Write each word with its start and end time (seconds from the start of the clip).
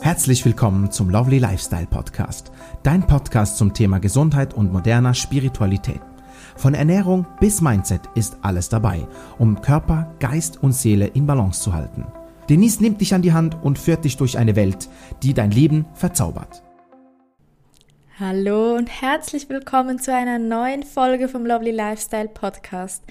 Herzlich 0.00 0.44
willkommen 0.44 0.90
zum 0.90 1.10
Lovely 1.10 1.38
Lifestyle 1.38 1.86
Podcast, 1.86 2.52
dein 2.82 3.06
Podcast 3.06 3.56
zum 3.56 3.72
Thema 3.72 3.98
Gesundheit 3.98 4.54
und 4.54 4.72
moderner 4.72 5.14
Spiritualität. 5.14 6.00
Von 6.56 6.74
Ernährung 6.74 7.26
bis 7.40 7.60
Mindset 7.60 8.02
ist 8.14 8.36
alles 8.42 8.68
dabei, 8.68 9.06
um 9.38 9.60
Körper, 9.60 10.14
Geist 10.20 10.62
und 10.62 10.72
Seele 10.72 11.06
in 11.06 11.26
Balance 11.26 11.62
zu 11.62 11.72
halten. 11.72 12.06
Denise 12.48 12.80
nimmt 12.80 13.00
dich 13.00 13.14
an 13.14 13.22
die 13.22 13.32
Hand 13.32 13.56
und 13.62 13.78
führt 13.78 14.04
dich 14.04 14.16
durch 14.16 14.36
eine 14.36 14.56
Welt, 14.56 14.88
die 15.22 15.34
dein 15.34 15.50
Leben 15.50 15.86
verzaubert. 15.94 16.62
Hallo 18.20 18.76
und 18.76 18.86
herzlich 18.86 19.48
willkommen 19.48 19.98
zu 19.98 20.14
einer 20.14 20.38
neuen 20.38 20.84
Folge 20.84 21.26
vom 21.26 21.44
Lovely 21.44 21.72
Lifestyle 21.72 22.28
Podcast. 22.28 23.02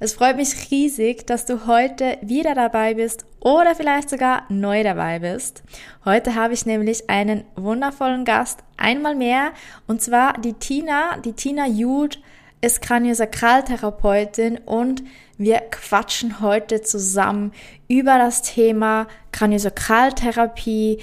Es 0.00 0.14
freut 0.14 0.36
mich 0.36 0.70
riesig, 0.70 1.26
dass 1.26 1.44
du 1.44 1.66
heute 1.66 2.16
wieder 2.22 2.54
dabei 2.54 2.94
bist 2.94 3.26
oder 3.46 3.76
vielleicht 3.76 4.10
sogar 4.10 4.42
neu 4.48 4.82
dabei 4.82 5.20
bist. 5.20 5.62
Heute 6.04 6.34
habe 6.34 6.52
ich 6.52 6.66
nämlich 6.66 7.08
einen 7.08 7.44
wundervollen 7.54 8.24
Gast 8.24 8.64
einmal 8.76 9.14
mehr 9.14 9.52
und 9.86 10.02
zwar 10.02 10.32
die 10.40 10.54
Tina, 10.54 11.18
die 11.18 11.32
Tina 11.32 11.68
Jude 11.68 12.18
ist 12.60 12.82
Kraniosakraltherapeutin 12.82 14.58
und 14.66 15.04
wir 15.38 15.60
quatschen 15.70 16.40
heute 16.40 16.82
zusammen 16.82 17.52
über 17.86 18.18
das 18.18 18.42
Thema 18.42 19.06
Kraniosakraltherapie, 19.30 20.98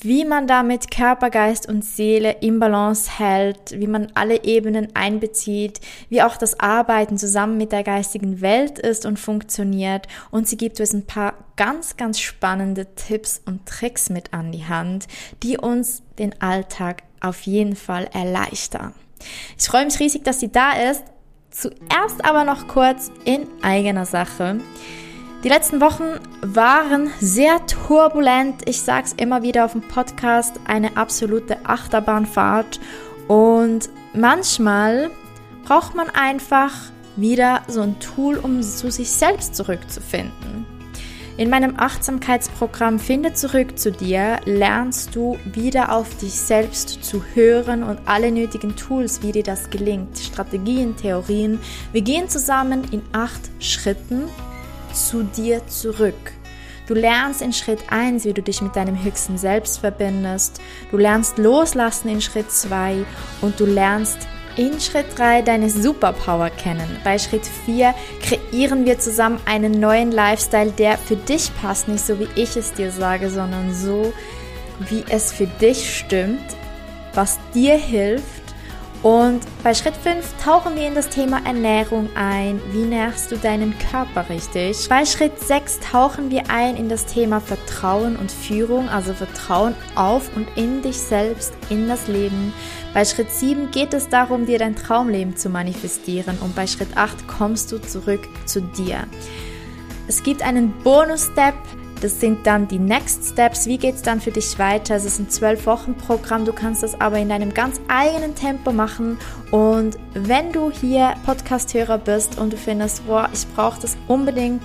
wie 0.00 0.24
man 0.24 0.46
damit 0.46 0.90
Körper, 0.90 1.30
Geist 1.30 1.68
und 1.68 1.84
Seele 1.84 2.36
im 2.40 2.60
Balance 2.60 3.18
hält, 3.18 3.72
wie 3.72 3.86
man 3.86 4.08
alle 4.14 4.44
Ebenen 4.44 4.94
einbezieht, 4.94 5.80
wie 6.08 6.22
auch 6.22 6.36
das 6.36 6.60
Arbeiten 6.60 7.18
zusammen 7.18 7.56
mit 7.56 7.72
der 7.72 7.82
geistigen 7.82 8.40
Welt 8.40 8.78
ist 8.78 9.06
und 9.06 9.18
funktioniert. 9.18 10.06
Und 10.30 10.48
sie 10.48 10.56
gibt 10.56 10.78
uns 10.80 10.92
ein 10.92 11.06
paar 11.06 11.34
ganz, 11.56 11.96
ganz 11.96 12.20
spannende 12.20 12.94
Tipps 12.94 13.40
und 13.44 13.66
Tricks 13.66 14.10
mit 14.10 14.32
an 14.32 14.52
die 14.52 14.66
Hand, 14.66 15.08
die 15.42 15.58
uns 15.58 16.02
den 16.18 16.40
Alltag 16.40 17.02
auf 17.20 17.42
jeden 17.42 17.74
Fall 17.74 18.08
erleichtern. 18.12 18.94
Ich 19.58 19.66
freue 19.66 19.84
mich 19.84 19.98
riesig, 19.98 20.24
dass 20.24 20.40
sie 20.40 20.52
da 20.52 20.72
ist. 20.90 21.02
Zuerst 21.50 22.24
aber 22.24 22.44
noch 22.44 22.68
kurz 22.68 23.10
in 23.24 23.46
eigener 23.62 24.06
Sache. 24.06 24.60
Die 25.44 25.48
letzten 25.48 25.80
Wochen 25.80 26.18
waren 26.42 27.12
sehr 27.20 27.64
turbulent. 27.66 28.68
Ich 28.68 28.80
sage 28.82 29.06
es 29.06 29.12
immer 29.12 29.42
wieder 29.42 29.64
auf 29.64 29.72
dem 29.72 29.82
Podcast, 29.82 30.58
eine 30.66 30.96
absolute 30.96 31.64
Achterbahnfahrt. 31.64 32.80
Und 33.28 33.88
manchmal 34.14 35.12
braucht 35.64 35.94
man 35.94 36.10
einfach 36.10 36.72
wieder 37.14 37.62
so 37.68 37.82
ein 37.82 38.00
Tool, 38.00 38.38
um 38.38 38.60
zu 38.62 38.90
sich 38.90 39.10
selbst 39.10 39.54
zurückzufinden. 39.54 40.66
In 41.36 41.50
meinem 41.50 41.74
Achtsamkeitsprogramm 41.76 42.98
Finde 42.98 43.32
zurück 43.32 43.78
zu 43.78 43.92
dir 43.92 44.40
lernst 44.44 45.14
du 45.14 45.38
wieder 45.44 45.94
auf 45.94 46.16
dich 46.16 46.32
selbst 46.32 47.04
zu 47.04 47.22
hören 47.34 47.84
und 47.84 48.00
alle 48.06 48.32
nötigen 48.32 48.74
Tools, 48.74 49.22
wie 49.22 49.30
dir 49.30 49.44
das 49.44 49.70
gelingt, 49.70 50.18
Strategien, 50.18 50.96
Theorien. 50.96 51.60
Wir 51.92 52.02
gehen 52.02 52.28
zusammen 52.28 52.82
in 52.90 53.02
acht 53.12 53.50
Schritten 53.60 54.24
zu 55.06 55.22
dir 55.22 55.66
zurück. 55.66 56.32
Du 56.86 56.94
lernst 56.94 57.42
in 57.42 57.52
Schritt 57.52 57.80
1, 57.90 58.24
wie 58.24 58.32
du 58.32 58.42
dich 58.42 58.62
mit 58.62 58.74
deinem 58.74 59.02
höchsten 59.04 59.36
Selbst 59.36 59.78
verbindest. 59.78 60.60
Du 60.90 60.96
lernst 60.96 61.36
loslassen 61.36 62.08
in 62.08 62.22
Schritt 62.22 62.50
2 62.50 63.04
und 63.42 63.60
du 63.60 63.66
lernst 63.66 64.18
in 64.56 64.80
Schritt 64.80 65.06
3 65.16 65.42
deine 65.42 65.68
Superpower 65.68 66.50
kennen. 66.50 66.96
Bei 67.04 67.18
Schritt 67.18 67.46
4 67.66 67.94
kreieren 68.22 68.86
wir 68.86 68.98
zusammen 68.98 69.38
einen 69.44 69.78
neuen 69.78 70.10
Lifestyle, 70.10 70.72
der 70.72 70.96
für 70.96 71.16
dich 71.16 71.50
passt, 71.60 71.88
nicht 71.88 72.04
so 72.04 72.18
wie 72.18 72.28
ich 72.34 72.56
es 72.56 72.72
dir 72.72 72.90
sage, 72.90 73.30
sondern 73.30 73.74
so, 73.74 74.12
wie 74.88 75.04
es 75.10 75.30
für 75.30 75.46
dich 75.46 75.98
stimmt, 75.98 76.56
was 77.12 77.38
dir 77.54 77.76
hilft 77.76 78.37
und 79.02 79.40
bei 79.62 79.74
Schritt 79.74 79.94
5 79.94 80.42
tauchen 80.42 80.74
wir 80.74 80.88
in 80.88 80.94
das 80.94 81.08
Thema 81.08 81.40
Ernährung 81.44 82.08
ein. 82.16 82.60
Wie 82.72 82.82
nährst 82.82 83.30
du 83.30 83.36
deinen 83.36 83.74
Körper 83.78 84.28
richtig? 84.28 84.88
Bei 84.88 85.04
Schritt 85.04 85.38
6 85.38 85.78
tauchen 85.80 86.30
wir 86.30 86.50
ein 86.50 86.76
in 86.76 86.88
das 86.88 87.06
Thema 87.06 87.40
Vertrauen 87.40 88.16
und 88.16 88.32
Führung, 88.32 88.88
also 88.88 89.12
Vertrauen 89.14 89.76
auf 89.94 90.34
und 90.34 90.48
in 90.56 90.82
dich 90.82 90.98
selbst, 90.98 91.52
in 91.70 91.86
das 91.86 92.08
Leben. 92.08 92.52
Bei 92.92 93.04
Schritt 93.04 93.30
7 93.30 93.70
geht 93.70 93.94
es 93.94 94.08
darum, 94.08 94.46
dir 94.46 94.58
dein 94.58 94.74
Traumleben 94.74 95.36
zu 95.36 95.48
manifestieren. 95.48 96.36
Und 96.40 96.56
bei 96.56 96.66
Schritt 96.66 96.96
8 96.96 97.28
kommst 97.28 97.70
du 97.70 97.78
zurück 97.78 98.26
zu 98.46 98.60
dir. 98.60 99.06
Es 100.08 100.24
gibt 100.24 100.42
einen 100.42 100.72
Bonus-Step, 100.82 101.54
das 102.00 102.20
sind 102.20 102.46
dann 102.46 102.68
die 102.68 102.78
Next 102.78 103.32
Steps. 103.32 103.66
Wie 103.66 103.78
geht 103.78 103.96
es 103.96 104.02
dann 104.02 104.20
für 104.20 104.30
dich 104.30 104.58
weiter? 104.58 104.94
Es 104.94 105.04
ist 105.04 105.18
ein 105.18 105.28
12-Wochen-Programm. 105.28 106.44
Du 106.44 106.52
kannst 106.52 106.82
das 106.82 107.00
aber 107.00 107.18
in 107.18 107.28
deinem 107.28 107.52
ganz 107.52 107.80
eigenen 107.88 108.34
Tempo 108.34 108.72
machen. 108.72 109.18
Und 109.50 109.98
wenn 110.14 110.52
du 110.52 110.70
hier 110.70 111.14
Podcast-Hörer 111.26 111.98
bist 111.98 112.38
und 112.38 112.52
du 112.52 112.56
findest, 112.56 113.06
boah, 113.06 113.28
ich 113.32 113.46
brauche 113.54 113.80
das 113.80 113.96
unbedingt, 114.06 114.62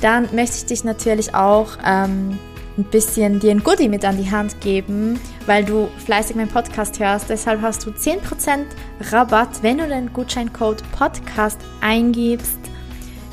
dann 0.00 0.28
möchte 0.34 0.56
ich 0.56 0.66
dich 0.66 0.84
natürlich 0.84 1.34
auch 1.34 1.78
ähm, 1.84 2.38
ein 2.76 2.84
bisschen 2.84 3.40
dir 3.40 3.50
ein 3.50 3.62
Goodie 3.62 3.88
mit 3.88 4.04
an 4.04 4.16
die 4.16 4.30
Hand 4.30 4.60
geben, 4.60 5.18
weil 5.46 5.64
du 5.64 5.88
fleißig 6.04 6.36
meinen 6.36 6.48
Podcast 6.48 6.98
hörst. 7.00 7.30
Deshalb 7.30 7.62
hast 7.62 7.86
du 7.86 7.90
10% 7.90 8.64
Rabatt, 9.10 9.62
wenn 9.62 9.78
du 9.78 9.88
den 9.88 10.12
Gutscheincode 10.12 10.82
Podcast 10.92 11.60
eingibst 11.80 12.58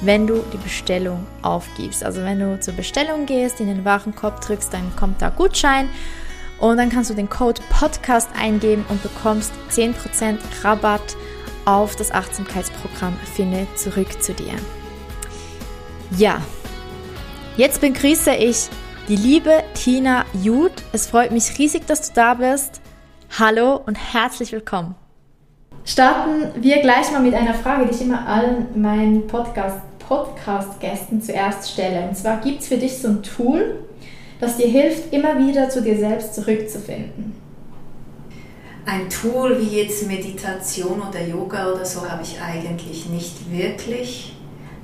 wenn 0.02 0.28
du 0.28 0.44
die 0.52 0.58
Bestellung 0.58 1.26
aufgibst. 1.42 2.04
Also 2.04 2.22
wenn 2.24 2.40
du 2.40 2.60
zur 2.60 2.74
Bestellung 2.74 3.26
gehst, 3.26 3.60
in 3.60 3.68
den 3.68 3.86
Warenkorb 3.86 4.42
drückst, 4.42 4.74
dann 4.74 4.96
kommt 4.96 5.22
da 5.22 5.30
Gutschein 5.30 5.90
und 6.60 6.78
dann 6.78 6.90
kannst 6.90 7.10
du 7.10 7.14
den 7.14 7.30
Code 7.30 7.62
Podcast 7.70 8.30
eingeben 8.40 8.86
und 8.90 9.02
bekommst 9.04 9.52
10% 9.72 10.38
Rabatt 10.64 11.16
auf 11.66 11.96
das 11.96 12.12
Achtsamkeitsprogramm 12.12 13.18
Finde 13.36 13.68
zurück 13.76 14.22
zu 14.22 14.34
dir. 14.34 14.54
Ja, 16.18 16.42
jetzt 17.58 17.82
begrüße 17.82 18.34
ich 18.34 18.70
die 19.08 19.16
liebe 19.16 19.64
Tina 19.76 20.26
Jud. 20.34 20.72
Es 20.92 21.08
freut 21.08 21.32
mich 21.32 21.58
riesig, 21.58 21.86
dass 21.86 22.10
du 22.10 22.16
da 22.16 22.34
bist. 22.34 22.82
Hallo 23.40 23.82
und 23.86 23.96
herzlich 23.96 24.52
willkommen. 24.52 24.96
Starten 25.86 26.62
wir 26.62 26.82
gleich 26.82 27.12
mal 27.12 27.22
mit 27.22 27.34
einer 27.34 27.54
Frage, 27.54 27.86
die 27.86 27.96
ich 27.96 28.02
immer 28.02 28.28
allen 28.28 28.80
meinen 28.80 29.26
Podcast 29.26 29.80
Podcast-Gästen 30.12 31.22
zuerst 31.22 31.72
stelle. 31.72 32.06
Und 32.10 32.18
zwar 32.18 32.42
gibt 32.42 32.60
es 32.60 32.68
für 32.68 32.76
dich 32.76 32.98
so 32.98 33.08
ein 33.08 33.24
Tool, 33.24 33.80
das 34.42 34.58
dir 34.58 34.68
hilft, 34.68 35.14
immer 35.14 35.40
wieder 35.40 35.70
zu 35.70 35.82
dir 35.82 35.98
selbst 35.98 36.36
zurückzufinden. 36.36 37.34
Ein 38.86 39.10
Tool 39.10 39.58
wie 39.58 39.78
jetzt 39.78 40.06
Meditation 40.08 41.02
oder 41.02 41.26
Yoga 41.26 41.72
oder 41.72 41.86
so 41.86 42.02
habe 42.10 42.24
ich 42.24 42.42
eigentlich 42.42 43.06
nicht 43.06 43.50
wirklich. 43.50 44.34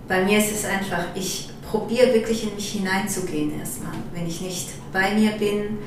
Bei 0.08 0.24
mir 0.24 0.38
ist 0.38 0.52
es 0.52 0.64
einfach, 0.64 1.04
ich 1.14 1.50
probiere 1.70 2.14
wirklich 2.14 2.44
in 2.44 2.56
mich 2.56 2.72
hineinzugehen 2.72 3.60
erstmal. 3.60 3.96
Wenn 4.14 4.28
ich 4.28 4.40
nicht 4.40 4.70
bei 4.94 5.14
mir 5.14 5.32
bin 5.32 5.80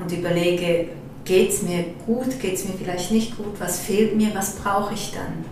und 0.00 0.10
überlege, 0.10 0.88
geht 1.26 1.50
es 1.50 1.60
mir 1.60 1.84
gut, 2.06 2.40
geht 2.40 2.54
es 2.54 2.64
mir 2.64 2.72
vielleicht 2.72 3.10
nicht 3.10 3.36
gut, 3.36 3.60
was 3.60 3.80
fehlt 3.80 4.16
mir, 4.16 4.34
was 4.34 4.56
brauche 4.56 4.94
ich 4.94 5.12
dann? 5.12 5.44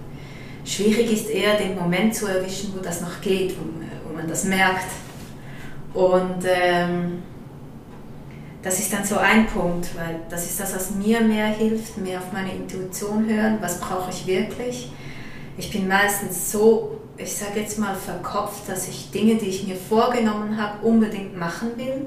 Schwierig 0.67 1.13
ist 1.13 1.31
eher 1.31 1.57
den 1.57 1.77
Moment 1.77 2.13
zu 2.13 2.27
erwischen, 2.27 2.75
wo 2.77 2.83
das 2.83 3.01
noch 3.01 3.21
geht, 3.21 3.55
wo, 3.57 4.09
wo 4.09 4.17
man 4.17 4.29
das 4.29 4.45
merkt. 4.45 4.91
Und 5.95 6.45
ähm, 6.45 7.23
das 8.63 8.81
ist 8.81 8.93
dann 8.93 9.05
so 9.05 9.17
ein 9.17 9.47
Punkt, 9.47 9.89
weil 9.97 10.21
das 10.29 10.45
ist 10.45 10.59
das, 10.59 10.75
was 10.75 10.91
mir 10.91 11.21
mehr 11.21 11.47
hilft, 11.47 11.99
mehr 11.99 12.19
auf 12.19 12.33
meine 12.33 12.53
Intuition 12.53 13.29
hören, 13.29 13.59
was 13.61 13.79
brauche 13.79 14.11
ich 14.11 14.27
wirklich. 14.27 14.91
Ich 15.57 15.71
bin 15.71 15.87
meistens 15.87 16.51
so, 16.51 17.01
ich 17.17 17.33
sage 17.33 17.61
jetzt 17.61 17.79
mal, 17.79 17.95
verkopft, 17.95 18.69
dass 18.69 18.89
ich 18.89 19.13
Dinge, 19.13 19.37
die 19.37 19.47
ich 19.47 19.69
mir 19.69 19.77
vorgenommen 19.77 20.61
habe, 20.61 20.85
unbedingt 20.85 21.39
machen 21.39 21.71
will 21.77 22.07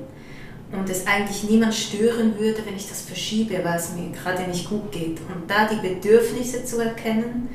und 0.73 0.89
es 0.89 1.07
eigentlich 1.07 1.49
niemand 1.49 1.73
stören 1.73 2.37
würde, 2.37 2.65
wenn 2.65 2.75
ich 2.75 2.89
das 2.89 3.01
verschiebe, 3.01 3.63
weil 3.63 3.77
es 3.77 3.93
mir 3.93 4.09
gerade 4.11 4.43
nicht 4.43 4.69
gut 4.69 4.91
geht. 4.91 5.17
Und 5.33 5.47
da 5.47 5.65
die 5.65 5.87
Bedürfnisse 5.87 6.65
zu 6.65 6.81
erkennen, 6.81 7.47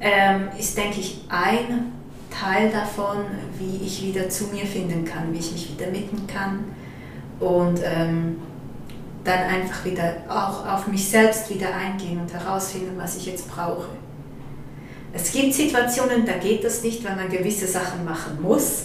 ähm, 0.00 0.48
ist, 0.58 0.76
denke 0.76 1.00
ich, 1.00 1.20
ein 1.28 1.92
Teil 2.30 2.70
davon, 2.70 3.18
wie 3.58 3.84
ich 3.84 4.02
wieder 4.02 4.28
zu 4.28 4.44
mir 4.44 4.66
finden 4.66 5.04
kann, 5.04 5.32
wie 5.32 5.38
ich 5.38 5.52
mich 5.52 5.72
wieder 5.72 5.90
mitten 5.90 6.26
kann 6.26 6.64
und 7.40 7.80
ähm, 7.82 8.36
dann 9.24 9.40
einfach 9.40 9.84
wieder 9.84 10.16
auch 10.28 10.66
auf 10.66 10.86
mich 10.86 11.08
selbst 11.08 11.52
wieder 11.52 11.74
eingehen 11.74 12.20
und 12.20 12.32
herausfinden, 12.32 12.92
was 12.96 13.16
ich 13.16 13.26
jetzt 13.26 13.48
brauche. 13.50 13.88
Es 15.12 15.32
gibt 15.32 15.54
Situationen, 15.54 16.26
da 16.26 16.34
geht 16.34 16.62
das 16.62 16.82
nicht, 16.82 17.02
weil 17.04 17.16
man 17.16 17.30
gewisse 17.30 17.66
Sachen 17.66 18.04
machen 18.04 18.40
muss. 18.40 18.84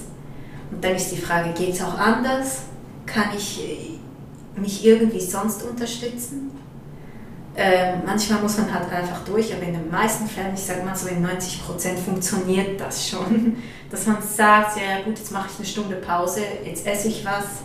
Und 0.71 0.83
dann 0.83 0.95
ist 0.95 1.11
die 1.11 1.17
Frage, 1.17 1.51
geht 1.51 1.73
es 1.73 1.81
auch 1.81 1.97
anders? 1.97 2.63
Kann 3.05 3.25
ich 3.35 3.59
äh, 3.59 4.59
mich 4.59 4.85
irgendwie 4.85 5.19
sonst 5.19 5.63
unterstützen? 5.63 6.51
Äh, 7.55 7.97
manchmal 8.05 8.41
muss 8.41 8.57
man 8.57 8.73
halt 8.73 8.91
einfach 8.91 9.25
durch, 9.25 9.53
aber 9.53 9.63
in 9.63 9.73
den 9.73 9.91
meisten 9.91 10.25
Fällen, 10.25 10.53
ich 10.53 10.61
sage 10.61 10.83
mal 10.83 10.95
so 10.95 11.09
in 11.09 11.21
90 11.21 11.65
Prozent, 11.65 11.99
funktioniert 11.99 12.79
das 12.79 13.09
schon. 13.09 13.57
Dass 13.91 14.07
man 14.07 14.17
sagt, 14.21 14.77
ja 14.77 15.01
gut, 15.03 15.17
jetzt 15.17 15.31
mache 15.33 15.49
ich 15.51 15.57
eine 15.57 15.67
Stunde 15.67 15.95
Pause, 15.97 16.41
jetzt 16.65 16.87
esse 16.87 17.09
ich 17.09 17.25
was 17.25 17.63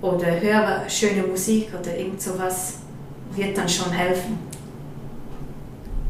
oder 0.00 0.40
hör 0.40 0.88
schöne 0.88 1.26
Musik 1.26 1.70
oder 1.78 1.96
irgend 1.96 2.22
sowas, 2.22 2.78
wird 3.34 3.58
dann 3.58 3.68
schon 3.68 3.90
helfen. 3.90 4.38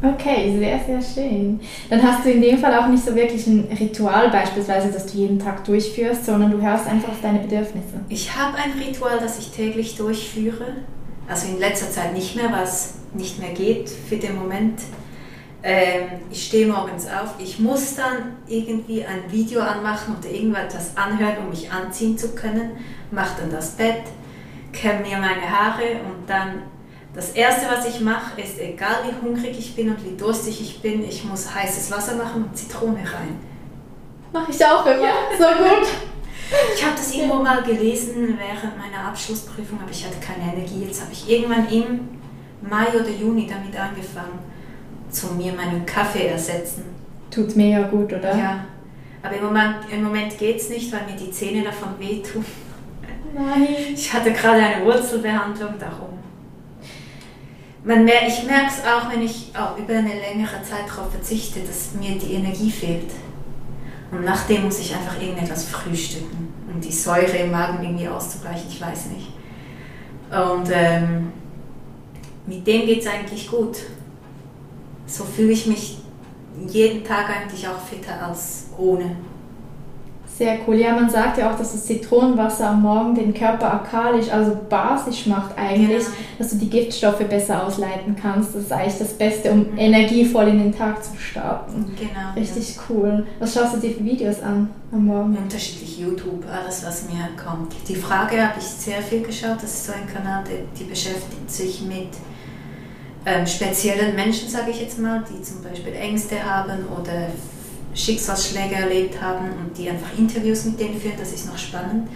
Okay, 0.01 0.55
sehr, 0.59 0.79
sehr 0.79 1.01
schön. 1.01 1.59
Dann 1.89 2.03
hast 2.03 2.23
du 2.23 2.29
in 2.29 2.41
dem 2.41 2.59
Fall 2.59 2.75
auch 2.77 2.87
nicht 2.87 3.03
so 3.03 3.15
wirklich 3.15 3.47
ein 3.47 3.67
Ritual 3.79 4.29
beispielsweise, 4.29 4.91
das 4.91 5.07
du 5.07 5.17
jeden 5.17 5.39
Tag 5.39 5.63
durchführst, 5.63 6.23
sondern 6.25 6.51
du 6.51 6.61
hörst 6.61 6.85
einfach 6.85 7.09
auf 7.09 7.21
deine 7.21 7.39
Bedürfnisse. 7.39 7.99
Ich 8.07 8.35
habe 8.35 8.57
ein 8.57 8.79
Ritual, 8.79 9.17
das 9.19 9.39
ich 9.39 9.49
täglich 9.49 9.95
durchführe. 9.95 10.65
Also 11.27 11.47
in 11.47 11.59
letzter 11.59 11.89
Zeit 11.89 12.13
nicht 12.13 12.35
mehr, 12.35 12.51
was 12.51 12.99
nicht 13.17 13.39
mehr 13.39 13.51
geht 13.51 13.89
für 13.89 14.17
den 14.17 14.35
Moment. 14.35 14.81
Ähm, 15.63 16.21
ich 16.31 16.45
stehe 16.45 16.67
morgens 16.67 17.07
auf, 17.07 17.33
ich 17.39 17.59
muss 17.59 17.95
dann 17.95 18.37
irgendwie 18.47 19.03
ein 19.03 19.31
Video 19.31 19.61
anmachen 19.61 20.15
oder 20.17 20.29
irgendetwas 20.29 20.95
anhören, 20.95 21.37
um 21.43 21.49
mich 21.49 21.71
anziehen 21.71 22.17
zu 22.17 22.35
können, 22.35 22.77
mache 23.11 23.41
dann 23.41 23.51
das 23.51 23.71
Bett, 23.71 24.03
kämme 24.71 25.01
mir 25.01 25.17
meine 25.17 25.49
Haare 25.49 25.99
und 26.05 26.29
dann 26.29 26.63
das 27.13 27.31
Erste, 27.31 27.65
was 27.69 27.87
ich 27.87 27.99
mache, 27.99 28.39
ist, 28.39 28.59
egal 28.59 28.97
wie 29.03 29.27
hungrig 29.27 29.57
ich 29.57 29.75
bin 29.75 29.89
und 29.89 30.05
wie 30.05 30.15
durstig 30.15 30.61
ich 30.61 30.81
bin, 30.81 31.03
ich 31.03 31.23
muss 31.23 31.53
heißes 31.53 31.89
Wasser 31.91 32.15
machen 32.15 32.43
und 32.43 32.55
Zitrone 32.55 32.99
rein. 32.99 33.39
Mache 34.31 34.51
ich 34.51 34.63
auch 34.63 34.85
immer. 34.85 35.01
Ja. 35.01 35.13
So 35.37 35.45
gut. 35.45 35.87
Ich 36.75 36.85
habe 36.85 36.95
das 36.95 37.13
irgendwo 37.13 37.41
mal 37.41 37.63
gelesen 37.63 38.37
während 38.37 38.77
meiner 38.77 39.07
Abschlussprüfung, 39.07 39.79
aber 39.81 39.91
ich 39.91 40.05
hatte 40.05 40.17
keine 40.19 40.53
Energie. 40.53 40.83
Jetzt 40.85 41.01
habe 41.01 41.11
ich 41.11 41.29
irgendwann 41.29 41.67
im 41.69 42.07
Mai 42.61 42.87
oder 42.89 43.09
Juni 43.09 43.47
damit 43.47 43.79
angefangen, 43.79 44.39
zu 45.09 45.33
mir 45.33 45.53
meinen 45.53 45.85
Kaffee 45.85 46.27
ersetzen. 46.27 46.83
Tut 47.31 47.55
mir 47.55 47.69
ja 47.69 47.87
gut, 47.87 48.11
oder? 48.13 48.35
Ja. 48.35 48.65
Aber 49.21 49.35
im 49.35 49.43
Moment, 49.43 49.75
im 49.91 50.03
Moment 50.03 50.37
geht 50.37 50.57
es 50.57 50.69
nicht, 50.69 50.91
weil 50.91 51.05
mir 51.05 51.17
die 51.17 51.31
Zähne 51.31 51.63
davon 51.63 51.99
wehtun. 51.99 52.45
Nein. 53.33 53.67
Ich 53.93 54.13
hatte 54.13 54.31
gerade 54.31 54.61
eine 54.61 54.85
Wurzelbehandlung 54.85 55.73
darum 55.79 56.17
man 57.87 58.03
mer 58.03 58.27
ich 58.27 58.43
merke 58.43 58.67
es 58.67 58.83
auch, 58.85 59.11
wenn 59.11 59.21
ich 59.21 59.51
auch 59.55 59.77
über 59.77 59.93
eine 59.93 60.13
längere 60.13 60.61
Zeit 60.61 60.87
darauf 60.89 61.11
verzichte, 61.11 61.61
dass 61.61 61.93
mir 61.93 62.17
die 62.17 62.33
Energie 62.33 62.69
fehlt. 62.69 63.11
Und 64.11 64.25
nachdem 64.25 64.65
muss 64.65 64.79
ich 64.79 64.93
einfach 64.93 65.19
irgendetwas 65.21 65.65
frühstücken, 65.65 66.53
um 66.71 66.81
die 66.81 66.91
Säure 66.91 67.37
im 67.37 67.51
Magen 67.51 67.83
irgendwie 67.83 68.07
auszugleichen, 68.07 68.67
ich 68.69 68.81
weiß 68.81 69.07
nicht. 69.07 69.31
Und 70.29 70.69
ähm, 70.71 71.31
mit 72.47 72.65
dem 72.65 72.85
geht 72.85 73.01
es 73.01 73.07
eigentlich 73.07 73.49
gut. 73.49 73.77
So 75.05 75.23
fühle 75.23 75.51
ich 75.51 75.67
mich 75.67 75.97
jeden 76.67 77.03
Tag 77.03 77.29
eigentlich 77.29 77.67
auch 77.67 77.79
fitter 77.79 78.25
als 78.25 78.67
ohne. 78.77 79.15
Sehr 80.37 80.59
cool. 80.67 80.75
Ja, 80.75 80.93
man 80.93 81.09
sagt 81.09 81.39
ja 81.39 81.51
auch, 81.51 81.57
dass 81.57 81.71
das 81.71 81.85
Zitronenwasser 81.85 82.69
am 82.69 82.83
Morgen 82.83 83.15
den 83.15 83.33
Körper 83.33 83.73
alkalisch, 83.73 84.29
also 84.29 84.55
basisch 84.69 85.25
macht 85.25 85.57
eigentlich, 85.57 86.03
genau. 86.03 86.17
dass 86.37 86.51
du 86.51 86.57
die 86.57 86.69
Giftstoffe 86.69 87.23
besser 87.27 87.65
ausleiten 87.65 88.15
kannst. 88.15 88.53
Das 88.53 88.63
ist 88.63 88.71
eigentlich 88.71 88.99
das 88.99 89.13
Beste, 89.13 89.51
um 89.51 89.71
mhm. 89.71 89.77
energievoll 89.79 90.49
in 90.49 90.59
den 90.59 90.77
Tag 90.77 91.03
zu 91.03 91.17
starten. 91.17 91.91
Genau. 91.97 92.33
Richtig 92.35 92.75
ja. 92.75 92.81
cool. 92.87 93.25
Was 93.39 93.55
schaust 93.55 93.77
du 93.77 93.79
dir 93.79 93.95
für 93.95 94.05
Videos 94.05 94.39
an 94.43 94.69
am 94.91 95.05
Morgen? 95.07 95.35
Unterschiedlich 95.35 95.97
YouTube, 95.97 96.45
alles 96.47 96.85
was 96.85 97.05
mir 97.05 97.29
kommt. 97.43 97.73
Die 97.87 97.95
Frage 97.95 98.39
habe 98.39 98.59
ich 98.59 98.65
sehr 98.65 99.01
viel 99.01 99.23
geschaut. 99.23 99.55
Das 99.55 99.73
ist 99.73 99.87
so 99.87 99.93
ein 99.93 100.05
Kanal, 100.05 100.43
der, 100.43 100.59
die 100.77 100.83
beschäftigt 100.83 101.49
sich 101.49 101.81
mit 101.81 102.09
ähm, 103.27 103.45
speziellen 103.45 104.15
Menschen, 104.15 104.47
sage 104.47 104.71
ich 104.71 104.79
jetzt 104.79 104.99
mal, 104.99 105.21
die 105.29 105.41
zum 105.41 105.61
Beispiel 105.61 105.93
Ängste 105.93 106.41
haben 106.41 106.85
oder 106.97 107.27
Schicksalsschläge 107.93 108.75
erlebt 108.75 109.21
haben 109.21 109.51
und 109.59 109.77
die 109.77 109.89
einfach 109.89 110.17
Interviews 110.17 110.63
mit 110.63 110.79
denen 110.79 110.97
führen, 110.97 111.17
das 111.19 111.33
ist 111.33 111.45
noch 111.45 111.57
spannend. 111.57 112.07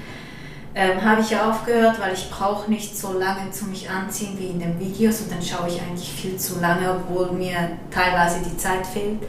Ähm, 0.73 1.03
habe 1.03 1.19
ich 1.19 1.31
ja 1.31 1.49
aufgehört, 1.49 1.99
weil 1.99 2.13
ich 2.13 2.29
brauche 2.29 2.71
nicht 2.71 2.97
so 2.97 3.19
lange 3.19 3.51
zu 3.51 3.65
mich 3.65 3.89
anziehen 3.89 4.37
wie 4.39 4.47
in 4.47 4.59
den 4.59 4.79
Videos 4.79 5.19
und 5.19 5.33
dann 5.33 5.41
schaue 5.41 5.67
ich 5.67 5.81
eigentlich 5.81 6.09
viel 6.09 6.37
zu 6.37 6.61
lange, 6.61 6.89
obwohl 6.89 7.33
mir 7.33 7.57
teilweise 7.89 8.37
die 8.49 8.55
Zeit 8.55 8.87
fehlt. 8.87 9.19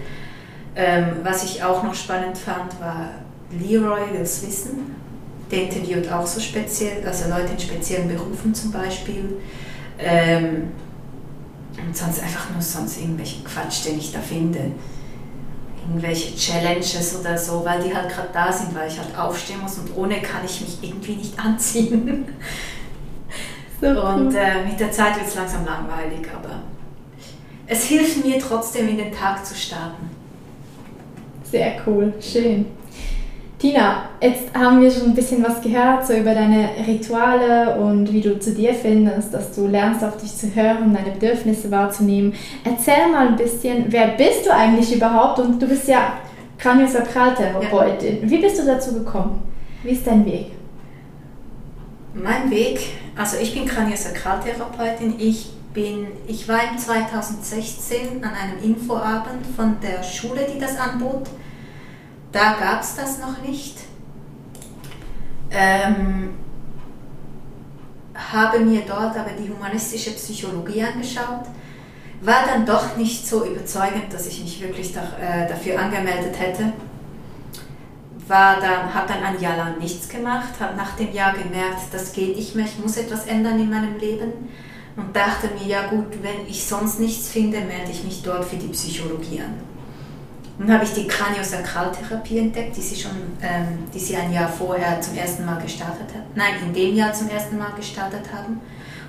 Ähm, 0.76 1.16
was 1.24 1.42
ich 1.42 1.64
auch 1.64 1.82
noch 1.82 1.96
spannend 1.96 2.38
fand, 2.38 2.80
war 2.80 3.08
Leroy 3.50 4.12
Wills 4.12 4.46
Wissen. 4.46 4.94
Der 5.50 5.64
interviewt 5.64 6.12
auch 6.12 6.28
so 6.28 6.38
speziell, 6.38 7.04
also 7.04 7.28
Leute 7.28 7.54
in 7.54 7.58
speziellen 7.58 8.06
Berufen 8.06 8.54
zum 8.54 8.70
Beispiel. 8.70 9.36
Ähm, 9.98 10.70
und 11.78 11.96
sonst 11.96 12.22
einfach 12.22 12.50
nur 12.50 12.62
sonst 12.62 12.98
irgendwelche 12.98 13.42
Quatsch, 13.44 13.86
den 13.86 13.98
ich 13.98 14.12
da 14.12 14.20
finde 14.20 14.72
irgendwelche 15.88 16.34
Challenges 16.36 17.18
oder 17.18 17.36
so, 17.36 17.64
weil 17.64 17.82
die 17.82 17.94
halt 17.94 18.08
gerade 18.08 18.28
da 18.32 18.52
sind, 18.52 18.74
weil 18.74 18.88
ich 18.88 18.98
halt 18.98 19.16
aufstehen 19.16 19.60
muss 19.60 19.78
und 19.78 19.96
ohne 19.96 20.20
kann 20.20 20.44
ich 20.44 20.60
mich 20.60 20.78
irgendwie 20.82 21.16
nicht 21.16 21.38
anziehen. 21.44 22.26
So 23.80 23.88
und 23.88 24.34
äh, 24.34 24.64
mit 24.64 24.78
der 24.78 24.92
Zeit 24.92 25.16
wird 25.16 25.26
es 25.26 25.34
langsam 25.34 25.64
langweilig, 25.64 26.26
aber 26.32 26.60
es 27.66 27.84
hilft 27.84 28.24
mir 28.24 28.38
trotzdem 28.38 28.88
in 28.88 28.98
den 28.98 29.12
Tag 29.12 29.44
zu 29.44 29.54
starten. 29.54 30.10
Sehr 31.50 31.80
cool, 31.86 32.14
schön. 32.20 32.66
Tina, 33.62 34.08
jetzt 34.20 34.52
haben 34.56 34.80
wir 34.80 34.90
schon 34.90 35.10
ein 35.10 35.14
bisschen 35.14 35.40
was 35.44 35.60
gehört, 35.60 36.04
so 36.04 36.14
über 36.14 36.34
deine 36.34 36.70
Rituale 36.84 37.76
und 37.76 38.12
wie 38.12 38.20
du 38.20 38.36
zu 38.40 38.52
dir 38.52 38.74
findest, 38.74 39.32
dass 39.32 39.54
du 39.54 39.68
lernst, 39.68 40.02
auf 40.02 40.16
dich 40.16 40.36
zu 40.36 40.52
hören, 40.52 40.92
deine 40.92 41.12
Bedürfnisse 41.12 41.70
wahrzunehmen. 41.70 42.34
Erzähl 42.64 43.08
mal 43.12 43.28
ein 43.28 43.36
bisschen, 43.36 43.84
wer 43.86 44.16
bist 44.16 44.46
du 44.46 44.52
eigentlich 44.52 44.92
überhaupt? 44.92 45.38
Und 45.38 45.62
du 45.62 45.68
bist 45.68 45.86
ja 45.86 46.14
Kraniosakraltherapeutin. 46.58 48.22
Ja. 48.22 48.30
Wie 48.30 48.38
bist 48.38 48.58
du 48.58 48.66
dazu 48.66 48.94
gekommen? 48.94 49.40
Wie 49.84 49.90
ist 49.90 50.04
dein 50.08 50.26
Weg? 50.26 50.46
Mein 52.14 52.50
Weg, 52.50 52.80
also 53.16 53.36
ich 53.40 53.54
bin 53.54 53.64
Kraniosakraltherapeutin. 53.64 55.14
Ich 55.20 55.50
bin, 55.72 56.08
ich 56.26 56.48
war 56.48 56.58
im 56.68 56.76
2016 56.76 58.24
an 58.24 58.32
einem 58.32 58.60
Infoabend 58.60 59.46
von 59.54 59.76
der 59.80 60.02
Schule, 60.02 60.48
die 60.52 60.58
das 60.58 60.76
anbot 60.76 61.28
da 62.32 62.54
gab 62.54 62.82
es 62.82 62.96
das 62.96 63.18
noch 63.18 63.40
nicht. 63.42 63.76
Ähm, 65.50 66.30
habe 68.14 68.60
mir 68.60 68.82
dort 68.86 69.16
aber 69.16 69.30
die 69.38 69.50
humanistische 69.50 70.12
Psychologie 70.12 70.82
angeschaut, 70.82 71.46
war 72.22 72.46
dann 72.46 72.64
doch 72.64 72.96
nicht 72.96 73.26
so 73.26 73.44
überzeugend, 73.44 74.12
dass 74.12 74.26
ich 74.26 74.40
mich 74.42 74.62
wirklich 74.62 74.92
da, 74.92 75.00
äh, 75.20 75.48
dafür 75.48 75.78
angemeldet 75.78 76.38
hätte. 76.38 76.72
Dann, 78.28 78.94
habe 78.94 79.12
dann 79.12 79.22
ein 79.22 79.38
Jahr 79.42 79.58
lang 79.58 79.78
nichts 79.78 80.08
gemacht, 80.08 80.58
habe 80.58 80.74
nach 80.74 80.96
dem 80.96 81.12
Jahr 81.12 81.34
gemerkt, 81.34 81.92
das 81.92 82.14
geht 82.14 82.34
nicht 82.34 82.54
mehr, 82.54 82.64
ich 82.64 82.78
muss 82.78 82.96
etwas 82.96 83.26
ändern 83.26 83.60
in 83.60 83.68
meinem 83.68 83.98
Leben 83.98 84.32
und 84.96 85.14
dachte 85.14 85.48
mir, 85.48 85.66
ja 85.66 85.88
gut, 85.88 86.06
wenn 86.22 86.46
ich 86.48 86.64
sonst 86.64 86.98
nichts 86.98 87.28
finde, 87.28 87.60
melde 87.60 87.90
ich 87.90 88.04
mich 88.04 88.22
dort 88.22 88.46
für 88.46 88.56
die 88.56 88.68
Psychologie 88.68 89.40
an. 89.40 89.71
Dann 90.58 90.72
habe 90.72 90.84
ich 90.84 90.92
die 90.92 91.06
Kraniosakraltherapie 91.06 92.38
entdeckt, 92.38 92.76
die 92.76 92.82
sie 92.82 93.00
schon, 93.00 93.12
ähm, 93.42 93.90
die 93.92 93.98
sie 93.98 94.16
ein 94.16 94.32
Jahr 94.32 94.48
vorher 94.48 95.00
zum 95.00 95.16
ersten 95.16 95.44
Mal 95.44 95.60
gestartet 95.60 96.14
hat. 96.14 96.24
Nein, 96.34 96.54
in 96.62 96.74
dem 96.74 96.94
Jahr 96.94 97.12
zum 97.12 97.28
ersten 97.28 97.58
Mal 97.58 97.72
gestartet 97.72 98.32
haben. 98.32 98.60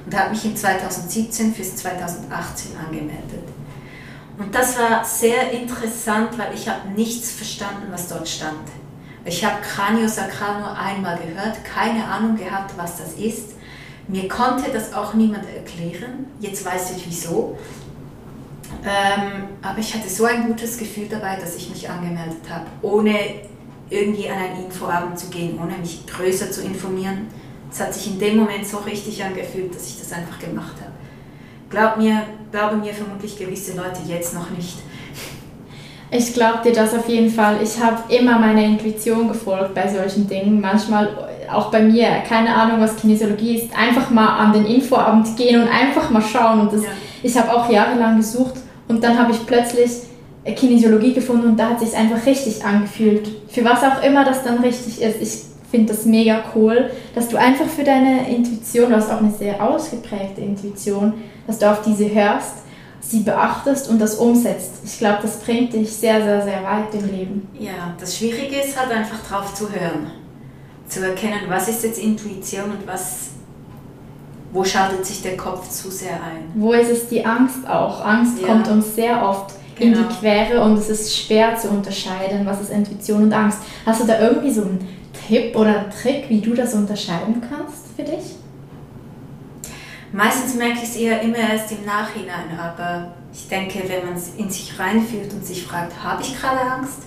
Und 0.05 0.17
habe 0.17 0.31
mich 0.31 0.43
in 0.45 0.55
2017 0.55 1.53
fürs 1.53 1.75
2018 1.77 2.71
angemeldet. 2.77 3.43
Und 4.38 4.53
das 4.53 4.77
war 4.77 5.05
sehr 5.05 5.51
interessant, 5.51 6.38
weil 6.38 6.53
ich 6.53 6.67
habe 6.67 6.89
nichts 6.89 7.31
verstanden, 7.31 7.88
was 7.91 8.07
dort 8.07 8.27
stand. 8.27 8.67
Ich 9.25 9.45
habe 9.45 9.62
Kraniosakral 9.62 10.59
nur 10.59 10.77
einmal 10.77 11.17
gehört, 11.17 11.63
keine 11.63 12.05
Ahnung 12.05 12.35
gehabt, 12.35 12.73
was 12.77 12.97
das 12.97 13.13
ist. 13.13 13.53
Mir 14.07 14.27
konnte 14.27 14.69
das 14.71 14.93
auch 14.93 15.13
niemand 15.13 15.45
erklären. 15.45 16.25
Jetzt 16.39 16.65
weiß 16.65 16.91
ich 16.97 17.07
wieso. 17.07 17.57
Ähm, 18.86 19.44
aber 19.62 19.80
ich 19.80 19.94
hatte 19.94 20.10
so 20.10 20.25
ein 20.25 20.48
gutes 20.48 20.77
Gefühl 20.77 21.08
dabei, 21.10 21.38
dass 21.38 21.56
ich 21.56 21.70
mich 21.70 21.89
angemeldet 21.89 22.50
habe, 22.50 22.65
ohne 22.82 23.15
irgendwie 23.89 24.30
an 24.30 24.38
einen 24.38 24.65
Infoabend 24.65 25.18
zu 25.18 25.27
gehen, 25.27 25.60
ohne 25.62 25.77
mich 25.77 26.06
größer 26.06 26.51
zu 26.51 26.63
informieren. 26.63 27.27
Es 27.72 27.80
hat 27.80 27.94
sich 27.94 28.08
in 28.08 28.20
dem 28.20 28.38
Moment 28.38 28.65
so 28.68 28.77
richtig 28.77 29.24
angefühlt, 29.24 29.74
dass 29.74 29.88
ich 29.88 30.00
das 30.00 30.12
einfach 30.12 30.39
gemacht 30.39 30.75
habe. 30.82 30.92
Glaub 31.70 31.98
mir, 31.98 32.24
glauben 32.51 32.82
mir 32.82 32.94
vermutlich 32.94 33.38
gewisse 33.38 33.75
Leute 33.75 34.00
jetzt 34.08 34.34
noch 34.34 34.50
nicht. 34.51 34.77
Ich 36.12 36.34
glaube 36.36 36.60
dir 36.63 36.74
das 36.74 36.94
auf 36.94 37.10
jeden 37.10 37.32
Fall. 37.32 37.58
Ich 37.63 37.82
habe 37.82 38.13
immer 38.13 38.38
meiner 38.38 38.63
Intuition 38.63 39.27
gefolgt 39.27 39.74
bei 39.74 39.88
solchen 39.88 40.27
Dingen. 40.27 40.62
Manchmal 40.62 41.10
auch 41.51 41.72
bei 41.72 41.82
mir, 41.82 42.08
keine 42.27 42.53
Ahnung, 42.53 42.80
was 42.80 42.96
Kinesiologie 42.96 43.58
ist, 43.58 43.75
einfach 43.75 44.12
mal 44.12 44.38
an 44.38 44.53
den 44.53 44.65
Infoabend 44.65 45.36
gehen 45.36 45.62
und 45.62 45.68
einfach 45.68 46.12
mal 46.12 46.22
schauen. 46.22 46.62
Und 46.62 46.74
das, 46.74 46.84
ja. 46.84 46.89
ich 47.24 47.36
habe 47.36 47.51
auch 47.51 47.68
jahrelang 47.68 48.18
gesucht, 48.18 48.53
und 48.87 49.03
dann 49.03 49.17
habe 49.17 49.31
ich 49.31 49.45
plötzlich 49.45 49.91
Kinesiologie 50.55 51.13
gefunden 51.13 51.47
und 51.47 51.57
da 51.57 51.69
hat 51.69 51.79
sich 51.79 51.95
einfach 51.95 52.25
richtig 52.25 52.63
angefühlt. 52.65 53.29
Für 53.47 53.63
was 53.63 53.81
auch 53.81 54.03
immer 54.03 54.25
das 54.25 54.43
dann 54.43 54.57
richtig 54.59 55.01
ist. 55.01 55.21
Ich 55.21 55.43
finde 55.71 55.93
das 55.93 56.05
mega 56.05 56.43
cool, 56.53 56.91
dass 57.15 57.29
du 57.29 57.37
einfach 57.37 57.65
für 57.65 57.83
deine 57.83 58.29
Intuition, 58.29 58.89
du 58.89 58.95
hast 58.95 59.09
auch 59.09 59.19
eine 59.19 59.31
sehr 59.31 59.63
ausgeprägte 59.63 60.41
Intuition, 60.41 61.13
dass 61.47 61.59
du 61.59 61.71
auf 61.71 61.81
diese 61.81 62.13
hörst, 62.13 62.57
sie 62.99 63.21
beachtest 63.21 63.89
und 63.89 63.99
das 63.99 64.15
umsetzt. 64.15 64.71
Ich 64.83 64.97
glaube, 64.97 65.19
das 65.21 65.39
bringt 65.39 65.73
dich 65.73 65.91
sehr, 65.91 66.21
sehr, 66.21 66.41
sehr 66.41 66.63
weit 66.63 66.93
im 66.93 67.09
Leben. 67.09 67.47
Ja, 67.57 67.95
das 67.99 68.17
Schwierige 68.17 68.57
ist 68.57 68.79
halt 68.79 68.91
einfach 68.91 69.25
drauf 69.27 69.53
zu 69.53 69.69
hören. 69.71 70.11
zu 70.87 71.05
erkennen, 71.05 71.41
was 71.47 71.67
ist 71.69 71.83
jetzt 71.83 71.99
Intuition 71.99 72.65
und 72.65 72.85
was, 72.85 73.29
wo 74.53 74.63
schaltet 74.63 75.05
sich 75.05 75.24
der 75.24 75.36
Kopf 75.36 75.67
zu 75.69 75.89
sehr 75.89 76.13
ein. 76.13 76.51
Wo 76.53 76.74
ist 76.74 76.89
es 76.89 77.07
die 77.07 77.25
Angst 77.25 77.67
auch? 77.67 78.05
Angst 78.05 78.39
ja. 78.39 78.48
kommt 78.48 78.67
uns 78.67 78.95
sehr 78.95 79.27
oft 79.27 79.55
genau. 79.75 79.88
in 79.88 79.93
die 79.93 80.07
genau. 80.07 80.19
Quere 80.19 80.63
und 80.63 80.77
es 80.77 80.89
ist 80.89 81.17
schwer 81.17 81.57
zu 81.57 81.69
unterscheiden, 81.69 82.45
was 82.45 82.62
ist 82.62 82.69
Intuition 82.69 83.24
und 83.24 83.33
Angst. 83.33 83.57
Hast 83.86 84.03
du 84.03 84.07
da 84.07 84.19
irgendwie 84.19 84.51
so 84.51 84.62
einen 84.62 84.88
Tipp 85.27 85.55
oder 85.55 85.79
einen 85.79 85.91
Trick, 85.91 86.29
wie 86.29 86.39
du 86.39 86.53
das 86.53 86.75
unterscheiden 86.75 87.41
kannst 87.41 87.88
für 87.95 88.03
dich? 88.03 88.36
Meistens 90.12 90.53
merke 90.53 90.77
ich 90.77 90.83
es 90.83 90.95
eher 90.95 91.22
immer 91.24 91.38
erst 91.38 91.72
im 91.72 91.86
Nachhinein, 91.86 92.57
aber 92.60 93.13
ich 93.33 93.48
denke, 93.48 93.79
wenn 93.88 94.05
man 94.05 94.22
in 94.38 94.50
sich 94.51 94.77
reinfühlt 94.77 95.33
und 95.33 95.43
sich 95.43 95.63
fragt, 95.63 96.03
habe 96.03 96.22
ich 96.22 96.39
gerade 96.39 96.62
Angst? 96.62 97.00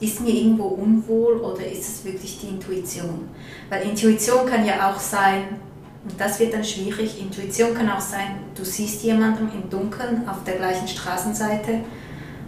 Ist 0.00 0.20
mir 0.20 0.32
irgendwo 0.32 0.64
unwohl 0.64 1.36
oder 1.36 1.64
ist 1.64 1.88
es 1.88 2.04
wirklich 2.04 2.40
die 2.40 2.48
Intuition? 2.48 3.28
Weil 3.70 3.82
Intuition 3.88 4.44
kann 4.44 4.66
ja 4.66 4.90
auch 4.90 4.98
sein, 4.98 5.60
und 6.08 6.20
das 6.20 6.38
wird 6.38 6.54
dann 6.54 6.62
schwierig, 6.62 7.20
Intuition 7.20 7.74
kann 7.74 7.90
auch 7.90 8.00
sein, 8.00 8.36
du 8.54 8.64
siehst 8.64 9.02
jemanden 9.02 9.50
im 9.52 9.68
Dunkeln 9.68 10.28
auf 10.28 10.44
der 10.44 10.54
gleichen 10.54 10.86
Straßenseite 10.86 11.80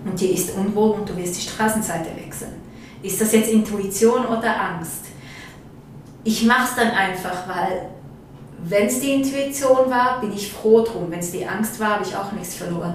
und 0.04 0.20
dir 0.20 0.30
ist 0.30 0.56
unwohl 0.56 0.92
und 0.92 1.08
du 1.08 1.16
wirst 1.16 1.36
die 1.36 1.48
Straßenseite 1.48 2.10
wechseln. 2.16 2.54
Ist 3.02 3.20
das 3.20 3.32
jetzt 3.32 3.50
Intuition 3.50 4.26
oder 4.26 4.60
Angst? 4.60 5.06
Ich 6.22 6.44
mache 6.44 6.68
es 6.68 6.76
dann 6.76 6.90
einfach, 6.90 7.48
weil 7.48 7.88
wenn 8.62 8.86
es 8.86 9.00
die 9.00 9.14
Intuition 9.14 9.90
war, 9.90 10.20
bin 10.20 10.32
ich 10.32 10.52
froh 10.52 10.82
drum. 10.82 11.10
Wenn 11.10 11.20
es 11.20 11.32
die 11.32 11.46
Angst 11.46 11.80
war, 11.80 11.96
habe 11.96 12.04
ich 12.04 12.14
auch 12.14 12.30
nichts 12.32 12.54
verloren. 12.54 12.94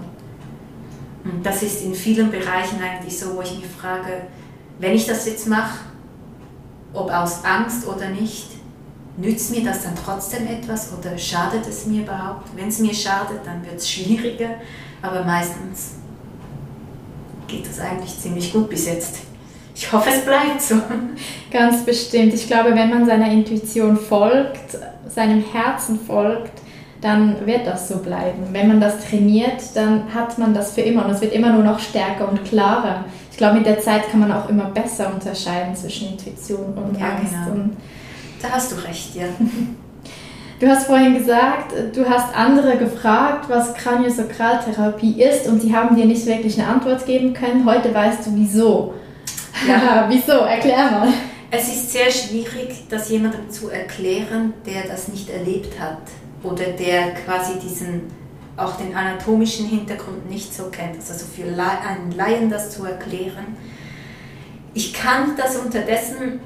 Und 1.26 1.46
das 1.46 1.62
ist 1.64 1.84
in 1.84 1.94
vielen 1.94 2.32
Bereichen 2.32 2.82
eigentlich 2.82 3.18
so, 3.18 3.36
wo 3.36 3.42
ich 3.42 3.56
mich 3.56 3.66
frage, 3.66 4.28
wenn 4.80 4.94
ich 4.94 5.06
das 5.06 5.26
jetzt 5.26 5.48
mache, 5.48 5.80
ob 6.94 7.12
aus 7.12 7.44
Angst 7.44 7.88
oder 7.88 8.10
nicht, 8.10 8.48
nützt 9.18 9.52
mir 9.52 9.64
das 9.64 9.84
dann 9.84 9.94
trotzdem 9.96 10.48
etwas 10.48 10.92
oder 10.98 11.18
schadet 11.18 11.68
es 11.68 11.86
mir 11.86 12.02
überhaupt? 12.02 12.50
Wenn 12.56 12.68
es 12.68 12.80
mir 12.80 12.94
schadet, 12.94 13.42
dann 13.46 13.64
wird 13.64 13.76
es 13.76 13.90
schwieriger, 13.90 14.56
aber 15.02 15.24
meistens 15.24 15.96
geht 17.48 17.68
das 17.68 17.80
eigentlich 17.80 18.20
ziemlich 18.20 18.52
gut 18.52 18.70
bis 18.70 18.88
jetzt. 18.88 19.20
Ich 19.76 19.92
hoffe, 19.92 20.10
es 20.10 20.24
bleibt 20.24 20.62
so. 20.62 20.76
Ganz 21.52 21.84
bestimmt. 21.84 22.34
Ich 22.34 22.48
glaube, 22.48 22.76
wenn 22.76 22.90
man 22.90 23.06
seiner 23.06 23.32
Intuition 23.32 23.98
folgt, 23.98 24.78
seinem 25.08 25.44
Herzen 25.52 26.00
folgt, 26.00 26.62
dann 27.02 27.46
wird 27.46 27.68
das 27.68 27.90
so 27.90 27.98
bleiben. 27.98 28.48
Wenn 28.52 28.68
man 28.68 28.80
das 28.80 29.06
trainiert, 29.06 29.62
dann 29.76 30.14
hat 30.14 30.38
man 30.38 30.54
das 30.54 30.74
für 30.74 30.82
immer 30.82 31.06
und 31.06 31.12
es 31.12 31.22
wird 31.22 31.34
immer 31.34 31.52
nur 31.52 31.64
noch 31.64 31.80
stärker 31.80 32.30
und 32.30 32.46
klarer. 32.46 33.06
Ich 33.30 33.38
glaube, 33.38 33.58
mit 33.58 33.66
der 33.66 33.82
Zeit 33.82 34.10
kann 34.10 34.22
man 34.22 34.32
auch 34.32 34.48
immer 34.48 34.66
besser 34.66 35.12
unterscheiden 35.14 35.76
zwischen 35.76 36.10
Intuition 36.12 36.74
und 36.76 36.98
ja, 36.98 37.10
Angst. 37.10 37.34
Genau. 37.34 37.64
Und 37.64 37.78
da 38.44 38.52
hast 38.52 38.72
du 38.72 38.76
recht, 38.76 39.16
ja. 39.16 39.26
Du 40.60 40.70
hast 40.70 40.86
vorhin 40.86 41.18
gesagt, 41.18 41.74
du 41.94 42.08
hast 42.08 42.34
andere 42.34 42.78
gefragt, 42.78 43.50
was 43.50 43.74
Kraniosakraltherapie 43.74 45.22
ist 45.22 45.48
und 45.48 45.62
sie 45.62 45.76
haben 45.76 45.94
dir 45.94 46.06
nicht 46.06 46.26
wirklich 46.26 46.58
eine 46.58 46.70
Antwort 46.70 47.06
geben 47.06 47.34
können. 47.34 47.66
Heute 47.66 47.94
weißt 47.94 48.28
du 48.28 48.32
wieso. 48.36 48.94
Ja, 49.68 50.06
wieso? 50.08 50.32
Erklär 50.32 50.92
mal. 50.92 51.10
Es 51.52 51.68
ist 51.68 51.92
sehr 51.92 52.10
schwierig, 52.10 52.88
das 52.90 53.10
jemandem 53.10 53.50
zu 53.50 53.70
erklären, 53.70 54.54
der 54.66 54.84
das 54.88 55.10
nicht 55.10 55.30
erlebt 55.30 55.80
hat 55.80 56.00
oder 56.44 56.66
der 56.66 57.14
quasi 57.14 57.60
diesen 57.60 58.04
auch 58.56 58.78
den 58.78 58.96
anatomischen 58.96 59.68
Hintergrund 59.68 60.30
nicht 60.30 60.54
so 60.54 60.66
kennt. 60.66 60.98
Also 60.98 61.26
für 61.26 61.44
einen 61.44 62.12
Laien 62.16 62.50
das 62.50 62.72
zu 62.72 62.86
erklären. 62.86 63.58
Ich 64.74 64.94
kann 64.94 65.36
das 65.36 65.58
unterdessen 65.58 66.40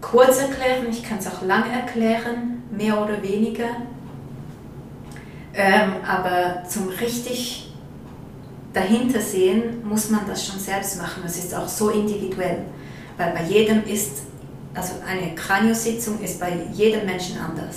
kurz 0.00 0.38
erklären, 0.38 0.86
ich 0.90 1.02
kann 1.02 1.18
es 1.18 1.26
auch 1.26 1.42
lang 1.42 1.70
erklären, 1.70 2.62
mehr 2.70 3.02
oder 3.02 3.22
weniger. 3.22 3.68
Ähm, 5.54 5.94
aber 6.06 6.64
zum 6.68 6.88
richtig 6.88 7.72
dahinter 8.72 9.20
sehen 9.20 9.86
muss 9.88 10.10
man 10.10 10.26
das 10.26 10.46
schon 10.46 10.60
selbst 10.60 11.00
machen. 11.00 11.22
Es 11.26 11.36
ist 11.36 11.54
auch 11.54 11.66
so 11.66 11.90
individuell 11.90 12.64
weil 13.18 13.32
bei 13.32 13.42
jedem 13.42 13.84
ist, 13.84 14.22
also 14.72 14.94
eine 15.06 15.34
Kraniositzung 15.34 16.20
ist 16.20 16.40
bei 16.40 16.52
jedem 16.72 17.04
Menschen 17.04 17.36
anders. 17.38 17.76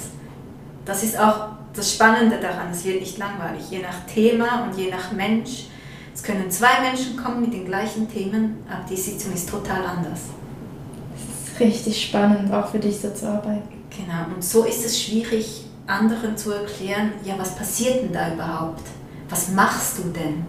Das 0.86 1.04
ist 1.04 1.20
auch 1.20 1.50
das 1.74 1.94
Spannende 1.94 2.38
daran, 2.40 2.72
es 2.72 2.86
wird 2.86 3.02
nicht 3.02 3.18
langweilig, 3.18 3.70
je 3.70 3.80
nach 3.80 4.06
Thema 4.06 4.64
und 4.64 4.78
je 4.78 4.90
nach 4.90 5.12
Mensch. 5.12 5.66
Es 6.14 6.22
können 6.22 6.50
zwei 6.52 6.82
Menschen 6.82 7.18
kommen 7.18 7.42
mit 7.42 7.54
den 7.54 7.66
gleichen 7.66 8.10
Themen, 8.10 8.64
aber 8.70 8.86
die 8.88 8.98
Sitzung 8.98 9.34
ist 9.34 9.50
total 9.50 9.84
anders. 9.86 10.22
Ist 11.52 11.60
richtig 11.60 12.02
spannend, 12.04 12.54
auch 12.54 12.70
für 12.70 12.80
dich 12.80 13.00
so 13.00 13.12
zu 13.12 13.28
arbeiten. 13.28 13.64
Genau, 13.90 14.34
und 14.34 14.44
so 14.44 14.64
ist 14.64 14.86
es 14.86 15.02
schwierig, 15.02 15.66
anderen 15.86 16.38
zu 16.38 16.52
erklären, 16.52 17.12
ja, 17.26 17.34
was 17.38 17.56
passiert 17.56 18.04
denn 18.04 18.14
da 18.14 18.34
überhaupt? 18.34 18.84
Was 19.30 19.50
machst 19.50 19.98
du 19.98 20.04
denn? 20.10 20.46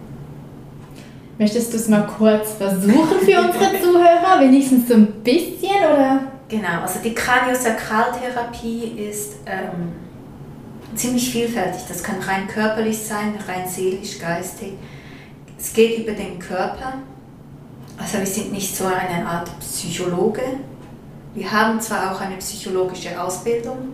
Möchtest 1.37 1.73
du 1.73 1.77
es 1.77 1.89
mal 1.89 2.07
kurz 2.07 2.53
versuchen 2.53 3.19
für 3.19 3.41
unsere 3.41 3.81
Zuhörer, 3.81 4.39
wenigstens 4.39 4.87
so 4.87 4.93
ein 4.93 5.11
bisschen 5.23 5.77
oder? 5.77 6.21
Genau, 6.47 6.81
also 6.81 6.99
die 7.03 7.13
Kraniosakraltherapie 7.13 8.93
ist 9.09 9.37
ähm, 9.45 9.91
ziemlich 10.95 11.31
vielfältig. 11.31 11.81
Das 11.87 12.03
kann 12.03 12.19
rein 12.19 12.47
körperlich 12.47 12.99
sein, 12.99 13.33
rein 13.47 13.67
seelisch, 13.67 14.19
geistig. 14.19 14.73
Es 15.57 15.73
geht 15.73 15.99
über 15.99 16.11
den 16.11 16.37
Körper. 16.39 16.93
Also 17.97 18.19
wir 18.19 18.25
sind 18.25 18.51
nicht 18.51 18.75
so 18.75 18.85
eine 18.85 19.25
Art 19.25 19.49
Psychologe. 19.59 20.41
Wir 21.35 21.51
haben 21.51 21.81
zwar 21.81 22.11
auch 22.11 22.21
eine 22.21 22.37
psychologische 22.37 23.19
Ausbildung, 23.21 23.93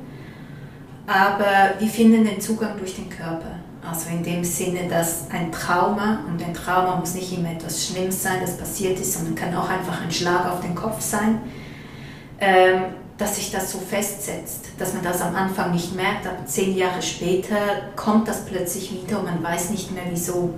aber 1.07 1.79
wir 1.79 1.87
finden 1.87 2.25
den 2.25 2.41
Zugang 2.41 2.77
durch 2.77 2.95
den 2.95 3.09
Körper. 3.09 3.59
Also 3.81 4.09
in 4.09 4.21
dem 4.23 4.43
Sinne, 4.43 4.89
dass 4.89 5.31
ein 5.31 5.51
Trauma, 5.51 6.19
und 6.27 6.43
ein 6.43 6.53
Trauma 6.53 6.97
muss 6.97 7.13
nicht 7.13 7.35
immer 7.35 7.51
etwas 7.51 7.87
Schlimmes 7.87 8.21
sein, 8.21 8.39
das 8.41 8.57
passiert 8.57 8.99
ist, 8.99 9.13
sondern 9.13 9.35
kann 9.35 9.55
auch 9.55 9.69
einfach 9.69 10.01
ein 10.01 10.11
Schlag 10.11 10.51
auf 10.51 10.59
den 10.59 10.75
Kopf 10.75 10.99
sein, 10.99 11.39
ähm, 12.41 12.83
dass 13.17 13.37
sich 13.37 13.51
das 13.51 13.71
so 13.71 13.79
festsetzt, 13.79 14.67
dass 14.77 14.93
man 14.93 15.03
das 15.03 15.21
am 15.21 15.33
Anfang 15.33 15.71
nicht 15.71 15.95
merkt, 15.95 16.27
aber 16.27 16.45
zehn 16.45 16.75
Jahre 16.75 17.01
später 17.01 17.57
kommt 17.95 18.27
das 18.27 18.45
plötzlich 18.45 18.91
wieder 18.91 19.19
und 19.19 19.25
man 19.25 19.41
weiß 19.41 19.69
nicht 19.69 19.91
mehr 19.93 20.03
wieso. 20.09 20.53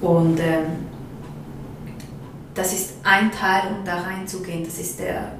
Und 0.00 0.38
ähm, 0.38 0.86
das 2.54 2.72
ist 2.72 2.94
ein 3.02 3.30
Teil, 3.32 3.62
um 3.76 3.84
da 3.84 4.00
reinzugehen. 4.00 4.64
Das 4.64 4.78
ist 4.78 5.00
der 5.00 5.32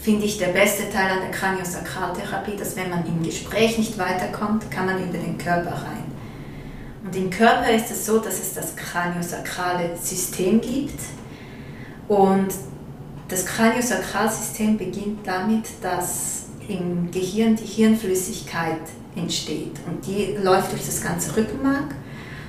finde 0.00 0.24
ich, 0.24 0.38
der 0.38 0.48
beste 0.48 0.90
Teil 0.90 1.10
an 1.10 1.20
der 1.20 1.30
Kraniosakraltherapie, 1.30 2.56
dass 2.56 2.76
wenn 2.76 2.90
man 2.90 3.06
im 3.06 3.22
Gespräch 3.22 3.78
nicht 3.78 3.98
weiterkommt, 3.98 4.70
kann 4.70 4.86
man 4.86 5.02
über 5.02 5.18
den 5.18 5.36
Körper 5.38 5.72
rein. 5.72 6.04
Und 7.04 7.16
im 7.16 7.30
Körper 7.30 7.70
ist 7.70 7.90
es 7.90 8.06
so, 8.06 8.18
dass 8.18 8.38
es 8.40 8.54
das 8.54 8.76
kraniosakrale 8.76 9.96
System 10.00 10.60
gibt. 10.60 11.00
Und 12.06 12.48
das 13.28 13.44
Kraniosakralsystem 13.46 14.78
beginnt 14.78 15.26
damit, 15.26 15.66
dass 15.82 16.46
im 16.68 17.10
Gehirn 17.10 17.56
die 17.56 17.64
Hirnflüssigkeit 17.64 18.80
entsteht. 19.16 19.76
Und 19.86 20.06
die 20.06 20.36
läuft 20.42 20.72
durch 20.72 20.84
das 20.84 21.02
ganze 21.02 21.36
Rückenmark 21.36 21.94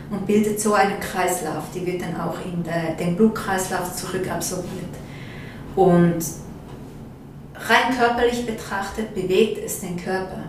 und 0.10 0.26
bildet 0.26 0.60
so 0.60 0.74
einen 0.74 1.00
Kreislauf. 1.00 1.66
Die 1.74 1.86
wird 1.86 2.02
dann 2.02 2.20
auch 2.20 2.38
in 2.46 2.64
den 2.98 3.16
Blutkreislauf 3.16 3.96
zurückabsorbiert. 3.96 4.96
Und 5.76 6.20
rein 7.68 7.98
körperlich 7.98 8.46
betrachtet 8.46 9.14
bewegt 9.14 9.58
es 9.64 9.82
den 9.82 9.98
Körper. 9.98 10.44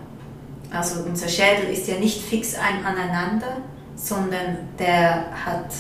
Also 0.71 1.03
unser 1.05 1.29
Schädel 1.29 1.71
ist 1.73 1.89
ja 1.89 1.99
nicht 1.99 2.21
fix 2.23 2.55
ein 2.55 2.85
aneinander, 2.85 3.59
sondern 3.97 4.69
der 4.79 5.27
hat, 5.45 5.73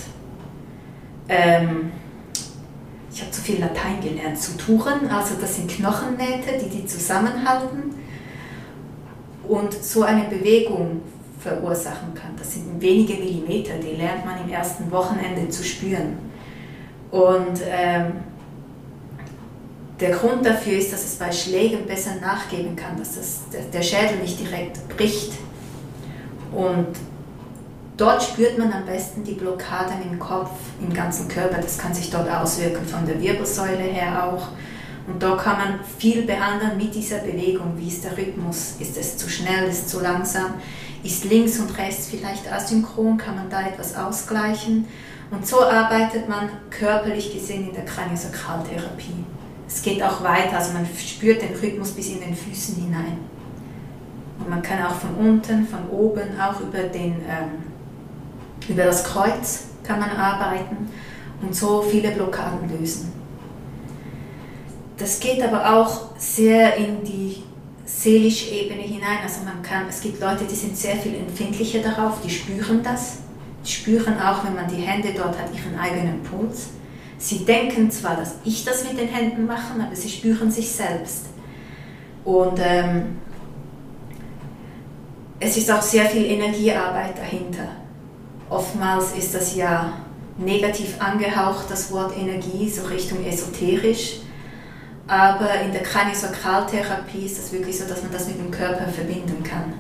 ähm, 1.29 1.93
ich 3.13 3.21
habe 3.21 3.31
zu 3.31 3.41
viel 3.41 3.61
Latein 3.61 4.01
gelernt, 4.03 4.39
Suturen, 4.39 5.09
also 5.09 5.37
das 5.41 5.57
sind 5.57 5.71
Knochennähte, 5.71 6.59
die 6.63 6.69
die 6.69 6.87
zusammenhalten 6.87 7.95
und 9.47 9.73
so 9.73 10.03
eine 10.03 10.25
Bewegung 10.25 11.03
verursachen 11.39 12.15
kann. 12.15 12.37
Das 12.37 12.55
sind 12.55 12.81
wenige 12.81 13.15
Millimeter, 13.15 13.75
die 13.79 13.97
lernt 13.97 14.27
man 14.27 14.43
im 14.45 14.51
ersten 14.51 14.91
Wochenende 14.91 15.49
zu 15.49 15.65
spüren. 15.65 16.19
Und 17.11 17.61
ähm, 17.69 18.13
der 20.01 20.13
Grund 20.13 20.47
dafür 20.47 20.79
ist, 20.79 20.93
dass 20.93 21.05
es 21.05 21.17
bei 21.17 21.31
Schlägen 21.31 21.87
besser 21.87 22.13
nachgeben 22.21 22.75
kann, 22.75 22.99
dass 22.99 23.17
das, 23.17 23.41
der 23.73 23.83
Schädel 23.83 24.19
nicht 24.19 24.41
direkt 24.41 24.89
bricht. 24.97 25.33
Und 26.53 26.89
dort 27.97 28.23
spürt 28.23 28.59
man 28.59 28.73
am 28.73 28.87
besten 28.87 29.23
die 29.25 29.35
Blockaden 29.35 30.03
im 30.11 30.19
Kopf, 30.19 30.51
im 30.81 30.93
ganzen 30.93 31.29
Körper. 31.29 31.61
Das 31.61 31.77
kann 31.77 31.93
sich 31.93 32.11
dort 32.11 32.31
auswirken, 32.31 32.87
von 32.87 33.07
der 33.07 33.21
Wirbelsäule 33.21 33.83
her 33.83 34.25
auch. 34.25 34.49
Und 35.07 35.23
da 35.23 35.37
kann 35.37 35.59
man 35.59 35.81
viel 35.99 36.23
behandeln 36.23 36.77
mit 36.77 36.95
dieser 36.95 37.19
Bewegung. 37.19 37.75
Wie 37.77 37.89
ist 37.89 38.05
der 38.05 38.17
Rhythmus? 38.17 38.77
Ist 38.79 38.97
es 38.97 39.17
zu 39.17 39.29
schnell? 39.29 39.69
Ist 39.69 39.87
es 39.87 39.89
zu 39.89 40.01
langsam? 40.01 40.55
Ist 41.03 41.25
links 41.25 41.59
und 41.59 41.77
rechts 41.77 42.09
vielleicht 42.09 42.51
asynchron? 42.51 43.19
Kann 43.19 43.37
man 43.37 43.51
da 43.51 43.67
etwas 43.67 43.97
ausgleichen? 43.97 44.87
Und 45.31 45.47
so 45.47 45.63
arbeitet 45.63 46.29
man 46.29 46.49
körperlich 46.71 47.33
gesehen 47.33 47.69
in 47.69 47.75
der 47.75 47.85
Kraniosakraltherapie. 47.85 49.25
Es 49.73 49.83
geht 49.83 50.03
auch 50.03 50.23
weiter, 50.25 50.59
also 50.59 50.73
man 50.73 50.85
spürt 50.85 51.43
den 51.43 51.55
Rhythmus 51.55 51.93
bis 51.93 52.09
in 52.09 52.21
den 52.21 52.35
Füßen 52.35 52.75
hinein. 52.75 53.19
Und 54.39 54.51
man 54.51 54.63
kann 54.63 54.83
auch 54.85 54.95
von 54.95 55.15
unten, 55.15 55.67
von 55.67 55.89
oben, 55.91 56.41
auch 56.41 56.61
über, 56.61 56.83
den, 56.83 57.17
ähm, 57.29 57.63
über 58.69 58.85
das 58.85 59.05
Kreuz 59.05 59.67
kann 59.85 60.01
man 60.01 60.11
arbeiten 60.11 60.89
und 61.41 61.55
so 61.55 61.83
viele 61.83 62.11
Blockaden 62.11 62.69
lösen. 62.79 63.13
Das 64.99 65.21
geht 65.21 65.41
aber 65.43 65.77
auch 65.77 66.19
sehr 66.19 66.77
in 66.77 67.05
die 67.05 67.45
seelische 67.87 68.51
Ebene 68.51 68.83
hinein. 68.83 69.19
Also 69.23 69.45
man 69.45 69.63
kann, 69.63 69.89
es 69.89 70.01
gibt 70.01 70.21
Leute, 70.21 70.45
die 70.45 70.55
sind 70.55 70.77
sehr 70.77 70.97
viel 70.97 71.15
empfindlicher 71.15 71.81
darauf, 71.81 72.21
die 72.23 72.31
spüren 72.31 72.83
das. 72.83 73.19
Die 73.65 73.71
spüren 73.71 74.21
auch, 74.21 74.45
wenn 74.45 74.55
man 74.55 74.69
die 74.69 74.83
Hände 74.83 75.11
dort 75.17 75.39
hat, 75.39 75.55
ihren 75.55 75.79
eigenen 75.79 76.23
Puls. 76.23 76.71
Sie 77.21 77.45
denken 77.45 77.91
zwar, 77.91 78.17
dass 78.17 78.37
ich 78.45 78.65
das 78.65 78.83
mit 78.85 78.99
den 78.99 79.09
Händen 79.09 79.45
mache, 79.45 79.75
aber 79.79 79.95
sie 79.95 80.09
spüren 80.09 80.51
sich 80.51 80.71
selbst. 80.71 81.27
Und 82.25 82.59
ähm, 82.65 83.19
es 85.39 85.59
ist 85.59 85.71
auch 85.71 85.83
sehr 85.83 86.07
viel 86.07 86.25
Energiearbeit 86.25 87.19
dahinter. 87.19 87.69
Oftmals 88.49 89.13
ist 89.13 89.35
das 89.35 89.55
ja 89.55 89.93
negativ 90.39 90.99
angehaucht, 90.99 91.71
das 91.71 91.93
Wort 91.93 92.17
Energie, 92.17 92.67
so 92.71 92.87
Richtung 92.87 93.23
esoterisch. 93.27 94.21
Aber 95.07 95.61
in 95.61 95.73
der 95.73 95.83
Kraniosakraltherapie 95.83 97.27
ist 97.27 97.39
das 97.39 97.53
wirklich 97.53 97.79
so, 97.79 97.87
dass 97.87 98.03
man 98.03 98.13
das 98.13 98.29
mit 98.29 98.39
dem 98.39 98.51
Körper 98.51 98.89
verbinden 98.89 99.43
kann. 99.45 99.75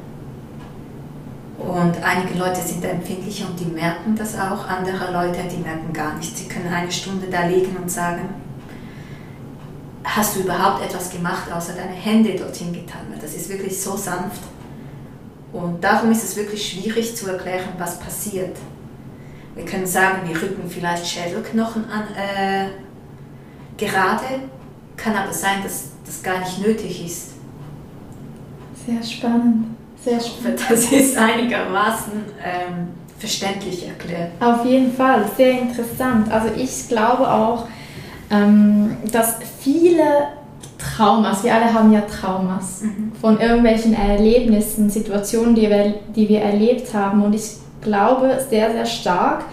Und 1.60 2.02
einige 2.02 2.38
Leute 2.38 2.62
sind 2.62 2.82
empfindlicher 2.84 3.46
und 3.46 3.60
die 3.60 3.66
merken 3.66 4.16
das 4.16 4.34
auch, 4.34 4.66
andere 4.66 5.12
Leute, 5.12 5.40
die 5.42 5.58
merken 5.58 5.92
gar 5.92 6.14
nichts. 6.16 6.40
Sie 6.40 6.48
können 6.48 6.72
eine 6.72 6.90
Stunde 6.90 7.26
da 7.30 7.46
liegen 7.46 7.76
und 7.76 7.90
sagen, 7.90 8.30
hast 10.02 10.36
du 10.36 10.40
überhaupt 10.40 10.82
etwas 10.82 11.10
gemacht, 11.10 11.52
außer 11.52 11.74
deine 11.74 11.92
Hände 11.92 12.34
dorthin 12.34 12.72
getan? 12.72 13.02
Das 13.20 13.34
ist 13.34 13.50
wirklich 13.50 13.78
so 13.78 13.94
sanft. 13.94 14.40
Und 15.52 15.84
darum 15.84 16.10
ist 16.10 16.24
es 16.24 16.34
wirklich 16.36 16.66
schwierig 16.66 17.14
zu 17.14 17.28
erklären, 17.28 17.74
was 17.76 17.98
passiert. 17.98 18.56
Wir 19.54 19.66
können 19.66 19.86
sagen, 19.86 20.26
wir 20.26 20.40
rücken 20.40 20.68
vielleicht 20.68 21.06
Schädelknochen 21.06 21.84
an, 21.90 22.04
äh, 22.16 22.68
gerade, 23.76 24.24
kann 24.96 25.14
aber 25.14 25.32
sein, 25.32 25.62
dass 25.62 25.90
das 26.06 26.22
gar 26.22 26.38
nicht 26.38 26.64
nötig 26.64 27.04
ist. 27.04 27.32
Sehr 28.86 29.02
spannend. 29.02 29.79
Sehr 30.04 30.20
spannend. 30.20 30.60
Das 30.68 30.90
ist 30.92 31.16
einigermaßen 31.16 32.12
ähm, 32.44 32.88
verständlich 33.18 33.86
erklärt. 33.86 34.32
Auf 34.40 34.64
jeden 34.64 34.92
Fall, 34.92 35.24
sehr 35.36 35.60
interessant. 35.60 36.30
Also 36.32 36.48
ich 36.56 36.88
glaube 36.88 37.30
auch, 37.30 37.66
ähm, 38.30 38.96
dass 39.12 39.36
viele 39.60 40.04
Traumas, 40.78 41.44
wir 41.44 41.54
alle 41.54 41.72
haben 41.72 41.92
ja 41.92 42.00
Traumas 42.02 42.82
mhm. 42.82 43.12
von 43.20 43.38
irgendwelchen 43.38 43.94
Erlebnissen, 43.94 44.88
Situationen, 44.88 45.54
die 45.54 45.68
wir, 45.68 45.94
die 46.16 46.28
wir 46.28 46.40
erlebt 46.40 46.94
haben. 46.94 47.22
Und 47.22 47.34
ich 47.34 47.56
glaube 47.82 48.38
sehr, 48.48 48.72
sehr 48.72 48.86
stark, 48.86 49.44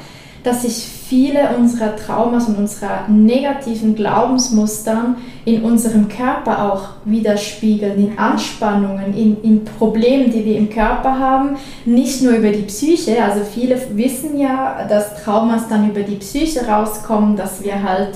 dass 0.47 0.61
sich 0.61 0.87
viele 1.07 1.49
unserer 1.57 1.95
Traumas 1.95 2.47
und 2.47 2.57
unserer 2.57 3.07
negativen 3.09 3.95
Glaubensmustern 3.95 5.17
in 5.43 5.61
unserem 5.61 6.07
Körper 6.07 6.71
auch 6.71 6.89
widerspiegeln, 7.05 7.97
in 7.97 8.17
Anspannungen, 8.17 9.13
in, 9.13 9.41
in 9.43 9.65
Problemen, 9.65 10.31
die 10.31 10.45
wir 10.45 10.57
im 10.57 10.69
Körper 10.69 11.19
haben, 11.19 11.57
nicht 11.85 12.21
nur 12.21 12.33
über 12.33 12.49
die 12.49 12.63
Psyche. 12.63 13.21
Also 13.21 13.41
viele 13.43 13.77
wissen 13.95 14.39
ja, 14.39 14.85
dass 14.87 15.23
Traumas 15.23 15.67
dann 15.67 15.89
über 15.89 16.01
die 16.01 16.15
Psyche 16.15 16.65
rauskommen, 16.65 17.35
dass 17.35 17.63
wir 17.63 17.83
halt 17.83 18.15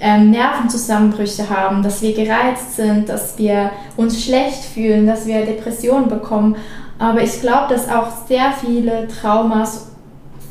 ähm, 0.00 0.30
Nervenzusammenbrüche 0.30 1.48
haben, 1.48 1.82
dass 1.82 2.02
wir 2.02 2.12
gereizt 2.14 2.76
sind, 2.76 3.08
dass 3.08 3.38
wir 3.38 3.70
uns 3.96 4.22
schlecht 4.22 4.64
fühlen, 4.64 5.06
dass 5.06 5.26
wir 5.26 5.46
Depressionen 5.46 6.08
bekommen. 6.08 6.56
Aber 6.98 7.22
ich 7.22 7.40
glaube, 7.40 7.74
dass 7.74 7.88
auch 7.88 8.08
sehr 8.26 8.52
viele 8.60 9.08
Traumas 9.08 9.91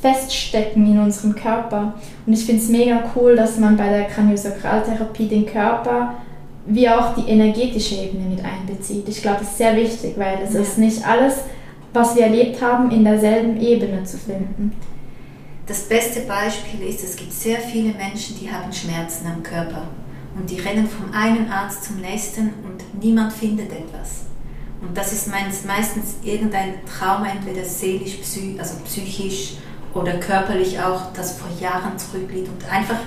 feststecken 0.02 0.86
in 0.86 1.00
unserem 1.00 1.36
Körper. 1.36 1.94
Und 2.26 2.34
ich 2.34 2.46
finde 2.46 2.62
es 2.62 2.70
mega 2.70 3.04
cool, 3.16 3.36
dass 3.36 3.58
man 3.58 3.78
bei 3.78 3.90
der 3.90 4.06
Kraniosakraltherapie 4.06 5.28
den 5.28 5.46
Körper 5.46 6.16
wie 6.66 6.88
auch 6.90 7.16
die 7.16 7.30
energetische 7.30 7.96
Ebene 7.96 8.26
mit 8.30 8.44
einbezieht. 8.44 9.08
Ich 9.08 9.22
glaube, 9.22 9.40
das 9.40 9.50
ist 9.50 9.58
sehr 9.58 9.76
wichtig, 9.76 10.14
weil 10.18 10.40
es 10.44 10.54
ja. 10.54 10.62
ist 10.62 10.78
nicht 10.78 11.08
alles, 11.08 11.38
was 11.94 12.16
wir 12.16 12.24
erlebt 12.24 12.62
haben, 12.62 12.92
in 12.92 13.04
derselben 13.04 13.60
Ebene 13.60 14.04
zu 14.04 14.18
finden. 14.18 14.72
Das 15.66 15.84
beste 15.84 16.22
Beispiel 16.22 16.88
ist, 16.88 17.04
es 17.04 17.16
gibt 17.16 17.32
sehr 17.32 17.60
viele 17.60 17.94
Menschen, 17.94 18.38
die 18.40 18.52
haben 18.52 18.72
Schmerzen 18.72 19.28
am 19.28 19.44
Körper 19.44 19.88
und 20.38 20.50
die 20.50 20.60
rennen 20.60 20.88
vom 20.88 21.14
einen 21.14 21.50
Arzt 21.52 21.86
zum 21.86 22.02
nächsten 22.02 22.54
und 22.64 22.84
niemand 23.02 23.34
findet 23.34 23.72
etwas. 23.72 24.26
Und 24.82 24.98
das 24.98 25.14
ist 25.14 25.28
meistens 25.28 26.16
irgendein 26.24 26.74
Trauma, 26.86 27.28
entweder 27.28 27.64
seelisch, 27.64 28.18
also 28.58 28.76
psychisch 28.86 29.58
oder 29.94 30.14
körperlich 30.14 30.80
auch, 30.80 31.12
das 31.14 31.38
vor 31.38 31.50
Jahren 31.60 31.98
zurückliegt 31.98 32.50
und 32.50 32.72
einfach 32.72 33.00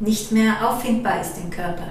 nicht 0.00 0.32
mehr 0.32 0.68
auffindbar 0.68 1.20
ist 1.20 1.38
im 1.38 1.50
Körper. 1.50 1.88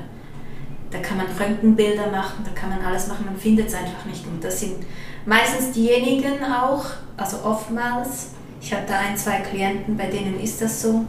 Da 0.92 1.00
kann 1.00 1.18
man 1.18 1.28
Röntgenbilder 1.28 2.12
machen, 2.12 2.44
da 2.44 2.52
kann 2.52 2.70
man 2.70 2.82
alles 2.82 3.08
machen, 3.08 3.26
man 3.26 3.38
findet 3.38 3.68
es 3.68 3.74
einfach 3.74 4.06
nicht. 4.06 4.26
Und 4.28 4.44
das 4.44 4.60
sind 4.60 4.86
meistens 5.26 5.72
diejenigen 5.72 6.44
auch, 6.44 6.86
also 7.18 7.38
oftmals, 7.44 8.28
ich 8.62 8.74
hatte 8.74 8.94
ein, 8.96 9.18
zwei 9.18 9.40
Klienten, 9.40 9.98
bei 9.98 10.08
denen 10.08 10.40
ist 10.40 10.62
das 10.62 10.82
so, 10.82 11.06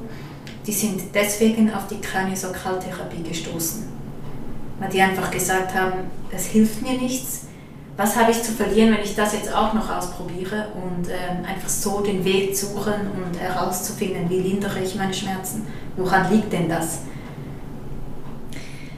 die 0.66 0.72
sind 0.72 1.14
deswegen 1.14 1.72
auf 1.72 1.86
die 1.88 2.00
Kraniosakraltherapie 2.00 3.22
gestoßen. 3.22 3.84
Weil 4.80 4.90
die 4.90 5.02
einfach 5.02 5.30
gesagt 5.30 5.74
haben, 5.74 6.10
es 6.30 6.46
hilft 6.46 6.82
mir 6.82 6.98
nichts, 6.98 7.43
was 7.96 8.16
habe 8.16 8.32
ich 8.32 8.42
zu 8.42 8.52
verlieren, 8.52 8.92
wenn 8.92 9.04
ich 9.04 9.14
das 9.14 9.34
jetzt 9.34 9.54
auch 9.54 9.72
noch 9.72 9.88
ausprobiere 9.96 10.66
und 10.74 11.08
ähm, 11.08 11.44
einfach 11.46 11.68
so 11.68 12.00
den 12.00 12.24
Weg 12.24 12.56
suchen 12.56 12.94
und 12.94 13.40
herauszufinden, 13.40 14.28
wie 14.28 14.40
lindere 14.40 14.80
ich 14.80 14.96
meine 14.96 15.14
Schmerzen, 15.14 15.66
woran 15.96 16.30
liegt 16.32 16.52
denn 16.52 16.68
das? 16.68 17.02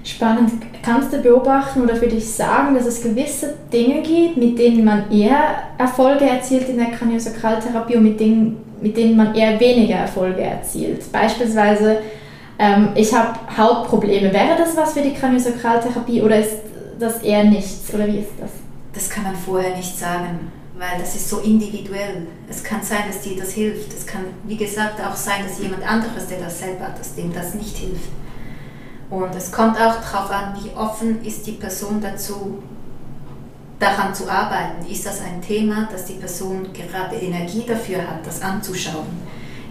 Spannend. 0.02 0.52
Kannst 0.82 1.12
du 1.12 1.18
beobachten 1.18 1.82
oder 1.82 1.96
für 1.96 2.06
dich 2.06 2.26
sagen, 2.30 2.74
dass 2.74 2.86
es 2.86 3.02
gewisse 3.02 3.54
Dinge 3.72 4.02
gibt, 4.02 4.36
mit 4.36 4.58
denen 4.58 4.84
man 4.84 5.10
eher 5.10 5.64
Erfolge 5.78 6.24
erzielt 6.24 6.68
in 6.68 6.78
der 6.78 6.92
Kraniosakraltherapie 6.92 7.96
und 7.96 8.04
mit 8.04 8.20
denen, 8.20 8.56
mit 8.80 8.96
denen 8.96 9.16
man 9.16 9.34
eher 9.34 9.58
weniger 9.58 9.96
Erfolge 9.96 10.42
erzielt? 10.42 11.10
Beispielsweise, 11.10 11.98
ähm, 12.58 12.90
ich 12.94 13.12
habe 13.12 13.36
Hautprobleme. 13.58 14.32
Wäre 14.32 14.56
das 14.56 14.76
was 14.76 14.94
für 14.94 15.02
die 15.02 15.12
Kraniosakraltherapie 15.12 16.22
oder 16.22 16.38
ist 16.38 16.58
das 16.98 17.22
eher 17.22 17.44
nichts? 17.44 17.92
Oder 17.92 18.06
wie 18.06 18.18
ist 18.18 18.30
das? 18.40 18.65
Das 18.96 19.10
kann 19.10 19.24
man 19.24 19.36
vorher 19.36 19.76
nicht 19.76 19.98
sagen, 19.98 20.50
weil 20.78 20.98
das 20.98 21.14
ist 21.14 21.28
so 21.28 21.40
individuell. 21.40 22.26
Es 22.48 22.64
kann 22.64 22.82
sein, 22.82 23.02
dass 23.06 23.20
dir 23.20 23.36
das 23.36 23.52
hilft. 23.52 23.92
Es 23.92 24.06
kann, 24.06 24.24
wie 24.44 24.56
gesagt, 24.56 24.98
auch 25.00 25.14
sein, 25.14 25.44
dass 25.46 25.58
jemand 25.58 25.86
anderes, 25.86 26.26
der 26.28 26.40
das 26.40 26.58
selber 26.58 26.86
hat, 26.86 26.98
dass 26.98 27.14
dem 27.14 27.30
das 27.32 27.52
nicht 27.52 27.76
hilft. 27.76 28.08
Und 29.10 29.34
es 29.34 29.52
kommt 29.52 29.76
auch 29.76 30.00
darauf 30.00 30.30
an, 30.30 30.56
wie 30.62 30.74
offen 30.74 31.22
ist 31.22 31.46
die 31.46 31.52
Person 31.52 32.00
dazu, 32.00 32.62
daran 33.78 34.14
zu 34.14 34.30
arbeiten. 34.30 34.86
Ist 34.90 35.04
das 35.04 35.20
ein 35.20 35.42
Thema, 35.42 35.88
dass 35.92 36.06
die 36.06 36.14
Person 36.14 36.72
gerade 36.72 37.16
Energie 37.16 37.64
dafür 37.68 37.98
hat, 37.98 38.26
das 38.26 38.40
anzuschauen? 38.40 39.06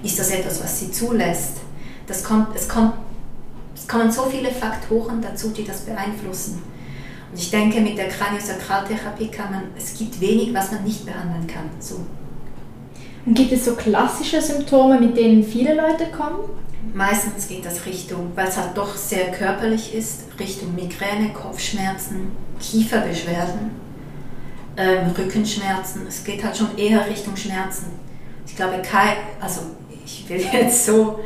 Ist 0.03 0.19
das 0.19 0.29
etwas, 0.29 0.63
was 0.63 0.79
sie 0.79 0.91
zulässt? 0.91 1.57
Das 2.05 2.23
kommt, 2.23 2.55
es, 2.55 2.69
kommt, 2.69 2.93
es 3.75 3.87
kommen 3.87 4.11
so 4.11 4.25
viele 4.25 4.51
Faktoren 4.51 5.19
dazu, 5.19 5.49
die 5.49 5.65
das 5.65 5.81
beeinflussen. 5.81 6.74
Und 7.31 7.39
ich 7.39 7.51
denke, 7.51 7.81
mit 7.81 7.97
der 7.97 8.07
Kraniosakraltherapie 8.07 9.27
kann 9.27 9.51
man, 9.51 9.63
es 9.77 9.97
gibt 9.97 10.19
wenig, 10.21 10.53
was 10.53 10.71
man 10.71 10.83
nicht 10.83 11.05
behandeln 11.05 11.47
kann. 11.47 11.69
So. 11.79 12.05
Und 13.25 13.33
gibt 13.33 13.51
es 13.51 13.65
so 13.65 13.75
klassische 13.75 14.41
Symptome, 14.41 14.99
mit 14.99 15.17
denen 15.17 15.43
viele 15.43 15.73
Leute 15.75 16.05
kommen? 16.15 16.39
Meistens 16.93 17.47
geht 17.47 17.65
das 17.65 17.85
Richtung, 17.85 18.31
weil 18.35 18.47
es 18.47 18.57
halt 18.57 18.77
doch 18.77 18.95
sehr 18.95 19.31
körperlich 19.31 19.93
ist, 19.93 20.25
Richtung 20.39 20.75
Migräne, 20.75 21.33
Kopfschmerzen, 21.33 22.31
Kieferbeschwerden, 22.59 23.71
ähm, 24.77 25.11
Rückenschmerzen. 25.17 26.05
Es 26.07 26.23
geht 26.23 26.43
halt 26.43 26.55
schon 26.55 26.77
eher 26.77 27.09
Richtung 27.09 27.35
Schmerzen. 27.35 27.87
Ich 28.45 28.55
glaube, 28.55 28.81
kein, 28.81 29.17
also 29.41 29.61
ich 30.05 30.29
will 30.29 30.39
jetzt 30.53 30.85
so 30.85 31.19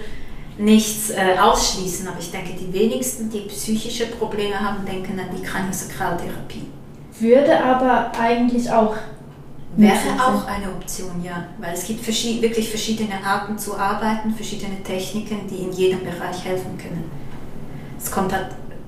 nichts 0.59 1.09
äh, 1.09 1.37
ausschließen, 1.39 2.07
aber 2.07 2.19
ich 2.19 2.31
denke, 2.31 2.53
die 2.53 2.71
wenigsten, 2.73 3.29
die 3.29 3.41
psychische 3.41 4.07
Probleme 4.07 4.59
haben, 4.59 4.85
denken 4.85 5.17
an 5.17 5.27
die 5.35 5.41
Kraniosakraltherapie. 5.41 6.67
Würde 7.19 7.63
aber 7.63 8.11
eigentlich 8.19 8.69
auch. 8.69 8.95
Wäre 9.77 9.97
auch 10.17 10.45
eine 10.47 10.67
Option, 10.73 11.23
ja, 11.23 11.45
weil 11.59 11.73
es 11.73 11.85
gibt 11.85 12.03
verschied 12.03 12.41
wirklich 12.41 12.67
verschiedene 12.69 13.23
Arten 13.23 13.57
zu 13.57 13.77
arbeiten, 13.77 14.33
verschiedene 14.33 14.81
Techniken, 14.83 15.47
die 15.47 15.57
in 15.57 15.71
jedem 15.71 15.99
Bereich 15.99 16.43
helfen 16.43 16.77
können. 16.77 17.09
Es 17.97 18.11
kommt 18.11 18.33
halt 18.33 18.47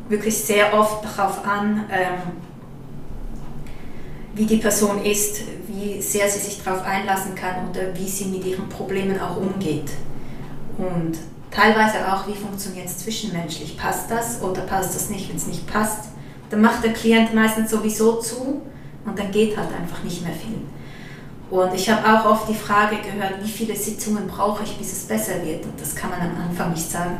wirklich 0.09 0.35
sehr 0.35 0.73
oft 0.77 1.05
darauf 1.05 1.45
an, 1.45 1.85
ähm, 1.91 2.21
wie 4.33 4.45
die 4.45 4.57
Person 4.57 5.03
ist, 5.05 5.43
wie 5.67 6.01
sehr 6.01 6.27
sie 6.27 6.39
sich 6.39 6.61
darauf 6.63 6.83
einlassen 6.83 7.35
kann 7.35 7.69
oder 7.69 7.95
wie 7.95 8.07
sie 8.07 8.25
mit 8.25 8.43
ihren 8.43 8.67
Problemen 8.67 9.19
auch 9.21 9.37
umgeht. 9.37 9.91
Und 10.77 11.19
teilweise 11.51 12.11
auch, 12.11 12.27
wie 12.27 12.33
funktioniert 12.33 12.87
es 12.87 12.99
zwischenmenschlich. 12.99 13.77
Passt 13.77 14.09
das 14.09 14.41
oder 14.41 14.61
passt 14.61 14.95
das 14.95 15.09
nicht? 15.09 15.29
Wenn 15.29 15.35
es 15.35 15.47
nicht 15.47 15.67
passt, 15.67 16.09
dann 16.49 16.61
macht 16.61 16.83
der 16.83 16.93
Klient 16.93 17.33
meistens 17.33 17.69
sowieso 17.69 18.19
zu 18.19 18.61
und 19.05 19.19
dann 19.19 19.31
geht 19.31 19.57
halt 19.57 19.69
einfach 19.73 20.03
nicht 20.03 20.23
mehr 20.23 20.33
viel. 20.33 20.61
Und 21.49 21.73
ich 21.73 21.89
habe 21.89 22.07
auch 22.07 22.25
oft 22.25 22.47
die 22.47 22.55
Frage 22.55 22.95
gehört, 22.97 23.43
wie 23.43 23.49
viele 23.49 23.75
Sitzungen 23.75 24.25
brauche 24.27 24.63
ich, 24.63 24.77
bis 24.77 24.93
es 24.93 25.03
besser 25.03 25.43
wird? 25.43 25.65
Und 25.65 25.79
das 25.79 25.93
kann 25.93 26.09
man 26.09 26.21
am 26.21 26.49
Anfang 26.49 26.71
nicht 26.71 26.89
sagen. 26.89 27.19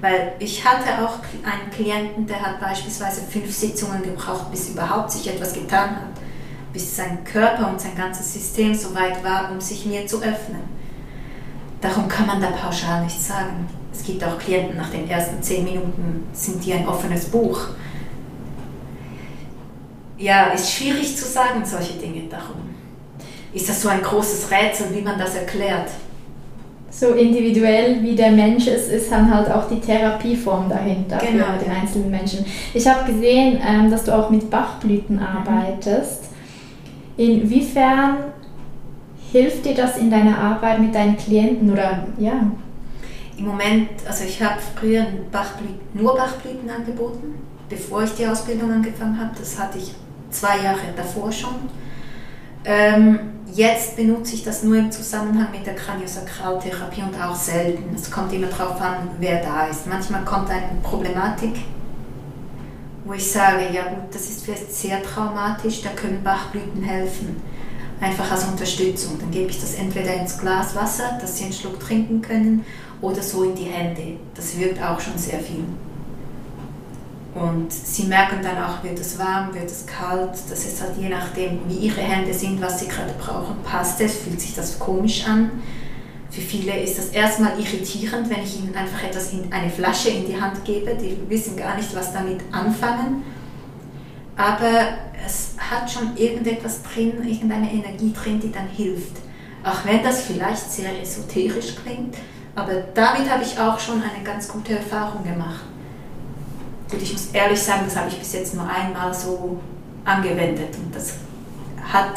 Weil 0.00 0.34
ich 0.38 0.64
hatte 0.64 1.04
auch 1.04 1.18
einen 1.42 1.70
Klienten, 1.72 2.26
der 2.26 2.40
hat 2.40 2.60
beispielsweise 2.60 3.22
fünf 3.22 3.52
Sitzungen 3.52 4.02
gebraucht, 4.02 4.50
bis 4.52 4.68
überhaupt 4.68 5.10
sich 5.10 5.26
etwas 5.28 5.52
getan 5.52 5.96
hat, 5.96 6.22
bis 6.72 6.94
sein 6.94 7.24
Körper 7.24 7.70
und 7.70 7.80
sein 7.80 7.96
ganzes 7.96 8.34
System 8.34 8.72
so 8.72 8.94
weit 8.94 9.24
war, 9.24 9.50
um 9.50 9.60
sich 9.60 9.84
mir 9.84 10.06
zu 10.06 10.18
öffnen. 10.18 10.75
Darum 11.80 12.08
kann 12.08 12.26
man 12.26 12.40
da 12.40 12.48
pauschal 12.48 13.04
nichts 13.04 13.28
sagen. 13.28 13.68
Es 13.92 14.02
gibt 14.04 14.22
auch 14.24 14.38
Klienten, 14.38 14.76
nach 14.76 14.90
den 14.90 15.08
ersten 15.08 15.42
zehn 15.42 15.64
Minuten 15.64 16.26
sind 16.32 16.64
die 16.64 16.72
ein 16.72 16.86
offenes 16.88 17.26
Buch. 17.26 17.60
Ja, 20.18 20.46
ist 20.46 20.72
schwierig 20.72 21.16
zu 21.16 21.24
sagen, 21.24 21.64
solche 21.64 21.94
Dinge 21.94 22.22
darum 22.30 22.76
ist 23.56 23.68
das 23.70 23.80
so 23.80 23.88
ein 23.88 24.02
großes 24.02 24.50
Rätsel, 24.50 24.88
wie 24.94 25.00
man 25.00 25.18
das 25.18 25.34
erklärt. 25.34 25.88
So 26.90 27.14
individuell 27.14 28.02
wie 28.02 28.14
der 28.14 28.30
Mensch 28.30 28.66
ist, 28.66 28.90
ist 28.90 29.10
dann 29.10 29.34
halt 29.34 29.50
auch 29.50 29.66
die 29.68 29.80
Therapieform 29.80 30.68
dahinter 30.68 31.18
genau, 31.18 31.46
für 31.58 31.64
den 31.64 31.72
einzelnen 31.72 32.10
Menschen. 32.10 32.44
Ich 32.74 32.86
habe 32.86 33.10
gesehen, 33.10 33.58
ähm, 33.66 33.90
dass 33.90 34.04
du 34.04 34.14
auch 34.14 34.30
mit 34.30 34.50
Bachblüten 34.50 35.16
mhm. 35.16 35.22
arbeitest. 35.22 36.24
Inwiefern 37.16 38.16
hilft 39.36 39.64
dir 39.64 39.74
das 39.74 39.98
in 39.98 40.10
deiner 40.10 40.38
Arbeit 40.38 40.80
mit 40.80 40.94
deinen 40.94 41.16
Klienten 41.16 41.70
oder 41.70 42.06
ja? 42.18 42.50
Im 43.38 43.44
Moment, 43.44 43.90
also 44.08 44.24
ich 44.24 44.42
habe 44.42 44.60
früher 44.74 45.06
Bachblüten, 45.30 45.80
nur 45.92 46.16
Bachblüten 46.16 46.70
angeboten, 46.70 47.34
bevor 47.68 48.02
ich 48.02 48.14
die 48.14 48.26
Ausbildung 48.26 48.72
angefangen 48.72 49.20
habe. 49.20 49.32
Das 49.38 49.58
hatte 49.58 49.78
ich 49.78 49.94
zwei 50.30 50.62
Jahre 50.62 50.80
davor 50.96 51.30
schon. 51.30 51.54
Ähm, 52.64 53.18
Jetzt 53.52 53.96
benutze 53.96 54.34
ich 54.34 54.44
das 54.44 54.64
nur 54.64 54.76
im 54.76 54.90
Zusammenhang 54.90 55.50
mit 55.52 55.66
der 55.66 55.76
Kraniosakraltherapie 55.76 57.02
und 57.02 57.18
auch 57.18 57.34
selten. 57.34 57.94
Es 57.94 58.10
kommt 58.10 58.32
immer 58.32 58.48
darauf 58.48 58.80
an, 58.80 59.08
wer 59.18 59.40
da 59.40 59.66
ist. 59.66 59.86
Manchmal 59.86 60.24
kommt 60.24 60.50
eine 60.50 60.66
Problematik, 60.82 61.54
wo 63.04 63.12
ich 63.12 63.30
sage, 63.30 63.62
ja 63.72 63.84
gut, 63.84 64.12
das 64.12 64.28
ist 64.28 64.44
vielleicht 64.44 64.72
sehr 64.72 65.02
traumatisch, 65.02 65.80
da 65.80 65.90
können 65.90 66.22
Bachblüten 66.24 66.82
helfen. 66.82 67.40
Einfach 68.00 68.30
als 68.30 68.44
Unterstützung. 68.44 69.18
Dann 69.18 69.30
gebe 69.30 69.50
ich 69.50 69.60
das 69.60 69.74
entweder 69.74 70.14
ins 70.14 70.38
Glas 70.38 70.74
Wasser, 70.74 71.18
dass 71.20 71.38
sie 71.38 71.44
einen 71.44 71.52
Schluck 71.52 71.80
trinken 71.80 72.20
können, 72.20 72.64
oder 73.00 73.22
so 73.22 73.44
in 73.44 73.54
die 73.54 73.64
Hände. 73.64 74.18
Das 74.34 74.58
wirkt 74.58 74.82
auch 74.82 75.00
schon 75.00 75.18
sehr 75.18 75.38
viel. 75.38 75.64
Und 77.34 77.70
sie 77.70 78.04
merken 78.04 78.38
dann 78.42 78.56
auch, 78.62 78.82
wird 78.82 78.98
es 78.98 79.18
warm, 79.18 79.52
wird 79.52 79.66
es 79.66 79.84
kalt. 79.86 80.32
Das 80.48 80.64
ist 80.64 80.80
halt 80.80 80.92
je 80.98 81.10
nachdem, 81.10 81.60
wie 81.68 81.86
ihre 81.86 82.00
Hände 82.00 82.32
sind, 82.32 82.60
was 82.62 82.80
sie 82.80 82.88
gerade 82.88 83.12
brauchen. 83.18 83.56
Passt 83.62 84.00
es, 84.00 84.16
fühlt 84.16 84.40
sich 84.40 84.54
das 84.54 84.78
komisch 84.78 85.26
an. 85.26 85.50
Für 86.30 86.40
viele 86.40 86.80
ist 86.80 86.98
das 86.98 87.08
erstmal 87.08 87.58
irritierend, 87.58 88.30
wenn 88.30 88.42
ich 88.42 88.58
ihnen 88.58 88.74
einfach 88.74 89.02
etwas 89.04 89.32
in 89.32 89.52
eine 89.52 89.70
Flasche 89.70 90.08
in 90.08 90.26
die 90.26 90.40
Hand 90.40 90.64
gebe. 90.64 90.94
Die 90.94 91.18
wissen 91.28 91.56
gar 91.56 91.76
nicht, 91.76 91.94
was 91.94 92.12
damit 92.12 92.40
anfangen. 92.52 93.22
Aber 94.36 94.88
es 95.24 95.45
hat 95.70 95.90
schon 95.90 96.16
irgendetwas 96.16 96.82
drin, 96.82 97.22
irgendeine 97.24 97.70
Energie 97.72 98.12
drin, 98.12 98.40
die 98.40 98.52
dann 98.52 98.68
hilft. 98.68 99.16
Auch 99.64 99.84
wenn 99.84 100.02
das 100.02 100.22
vielleicht 100.22 100.70
sehr 100.70 101.00
esoterisch 101.00 101.74
klingt, 101.76 102.16
aber 102.54 102.72
damit 102.94 103.30
habe 103.30 103.42
ich 103.42 103.58
auch 103.58 103.78
schon 103.78 104.02
eine 104.02 104.24
ganz 104.24 104.48
gute 104.48 104.74
Erfahrung 104.74 105.24
gemacht. 105.24 105.64
Gut, 106.90 107.02
ich 107.02 107.12
muss 107.12 107.28
ehrlich 107.32 107.60
sagen, 107.60 107.82
das 107.84 107.96
habe 107.96 108.08
ich 108.08 108.18
bis 108.18 108.32
jetzt 108.32 108.54
nur 108.54 108.68
einmal 108.68 109.12
so 109.12 109.60
angewendet 110.04 110.74
und 110.78 110.94
das 110.94 111.14
hat, 111.82 112.16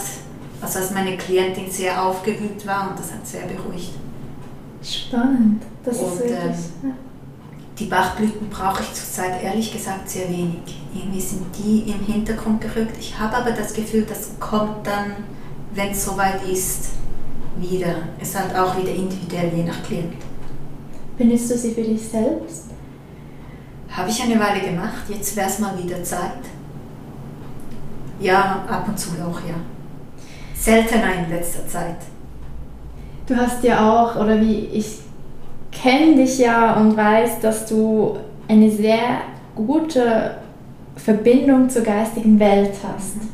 also 0.61 0.79
als 0.79 0.91
meine 0.91 1.17
Klientin 1.17 1.69
sehr 1.69 2.01
aufgewühlt 2.01 2.65
war 2.67 2.89
und 2.89 2.99
das 2.99 3.11
hat 3.11 3.25
sehr 3.25 3.47
beruhigt. 3.47 3.93
Spannend, 4.81 5.63
das 5.83 5.97
und, 5.97 6.13
ist 6.13 6.19
wirklich. 6.19 6.57
Ähm, 6.83 6.93
die 7.79 7.85
Bachblüten 7.85 8.49
brauche 8.49 8.83
ich 8.83 8.93
zurzeit 8.93 9.41
ehrlich 9.41 9.71
gesagt 9.71 10.09
sehr 10.09 10.27
wenig. 10.29 10.81
Irgendwie 10.93 11.21
sind 11.21 11.45
die 11.57 11.89
im 11.89 11.99
Hintergrund 12.05 12.59
gerückt. 12.59 12.97
Ich 12.99 13.17
habe 13.17 13.37
aber 13.37 13.51
das 13.51 13.73
Gefühl, 13.73 14.05
das 14.07 14.31
kommt 14.39 14.85
dann, 14.85 15.15
wenn 15.73 15.91
es 15.91 16.03
soweit 16.03 16.43
ist, 16.43 16.89
wieder. 17.57 17.95
Es 18.19 18.29
ist 18.29 18.39
halt 18.39 18.55
auch 18.55 18.75
wieder 18.77 18.93
individuell, 18.93 19.51
je 19.55 19.63
nach 19.63 19.81
Klient. 19.83 20.13
Benutzt 21.17 21.49
du 21.51 21.57
sie 21.57 21.73
für 21.73 21.81
dich 21.81 22.01
selbst? 22.01 22.65
Habe 23.89 24.09
ich 24.09 24.21
eine 24.21 24.39
Weile 24.39 24.61
gemacht, 24.61 25.03
jetzt 25.07 25.35
wäre 25.35 25.47
es 25.47 25.59
mal 25.59 25.77
wieder 25.81 26.03
Zeit. 26.03 26.43
Ja, 28.19 28.65
ab 28.67 28.85
und 28.87 28.99
zu 28.99 29.09
auch, 29.11 29.39
ja. 29.47 29.55
Seltener 30.53 31.15
in 31.15 31.29
letzter 31.29 31.65
Zeit. 31.67 31.97
Du 33.25 33.35
hast 33.35 33.63
ja 33.63 33.89
auch, 33.89 34.15
oder 34.17 34.39
wie 34.41 34.65
ich 34.65 34.99
kenne 35.81 36.15
dich 36.15 36.39
ja 36.39 36.75
und 36.75 36.95
weiß, 36.95 37.39
dass 37.41 37.65
du 37.65 38.17
eine 38.47 38.69
sehr 38.69 39.21
gute 39.55 40.35
Verbindung 40.95 41.69
zur 41.69 41.83
geistigen 41.83 42.39
Welt 42.39 42.73
hast. 42.83 43.15
Mhm. 43.15 43.29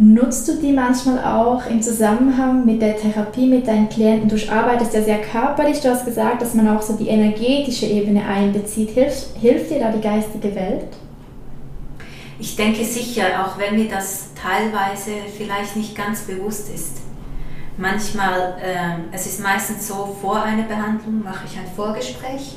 Nutzt 0.00 0.46
du 0.46 0.54
die 0.54 0.72
manchmal 0.72 1.24
auch 1.24 1.68
im 1.68 1.82
Zusammenhang 1.82 2.64
mit 2.64 2.80
der 2.80 2.96
Therapie 2.96 3.48
mit 3.48 3.66
deinen 3.66 3.88
Klienten? 3.88 4.28
Du 4.28 4.36
arbeitest 4.48 4.94
ja 4.94 5.02
sehr 5.02 5.20
körperlich, 5.20 5.80
du 5.80 5.90
hast 5.90 6.04
gesagt, 6.04 6.40
dass 6.40 6.54
man 6.54 6.68
auch 6.68 6.82
so 6.82 6.92
die 6.92 7.08
energetische 7.08 7.86
Ebene 7.86 8.24
einbezieht. 8.24 8.90
Hilft, 8.90 9.36
hilft 9.40 9.70
dir 9.70 9.80
da 9.80 9.90
die 9.90 10.00
geistige 10.00 10.54
Welt? 10.54 10.86
Ich 12.38 12.54
denke 12.54 12.84
sicher, 12.84 13.24
auch 13.44 13.58
wenn 13.58 13.76
mir 13.76 13.88
das 13.88 14.28
teilweise 14.40 15.10
vielleicht 15.36 15.74
nicht 15.74 15.96
ganz 15.96 16.20
bewusst 16.20 16.72
ist. 16.72 17.07
Manchmal, 17.78 18.58
äh, 18.60 19.14
es 19.14 19.26
ist 19.26 19.40
meistens 19.40 19.88
so, 19.88 20.16
vor 20.20 20.42
einer 20.42 20.64
Behandlung 20.64 21.22
mache 21.22 21.46
ich 21.46 21.56
ein 21.56 21.66
Vorgespräch. 21.74 22.56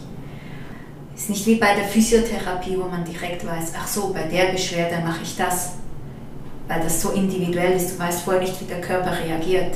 Es 1.15 1.21
ist 1.23 1.29
nicht 1.29 1.45
wie 1.45 1.55
bei 1.55 1.75
der 1.75 1.85
Physiotherapie, 1.85 2.77
wo 2.77 2.87
man 2.87 3.05
direkt 3.05 3.45
weiß, 3.45 3.73
ach 3.79 3.87
so, 3.87 4.11
bei 4.11 4.23
der 4.23 4.51
Beschwerde 4.51 4.97
mache 5.05 5.21
ich 5.23 5.37
das 5.37 5.73
weil 6.71 6.81
das 6.81 7.01
so 7.01 7.09
individuell 7.09 7.73
ist. 7.73 7.95
Du 7.95 7.99
weißt 7.99 8.21
vorher 8.21 8.41
nicht, 8.41 8.59
wie 8.61 8.65
der 8.65 8.79
Körper 8.79 9.11
reagiert. 9.11 9.75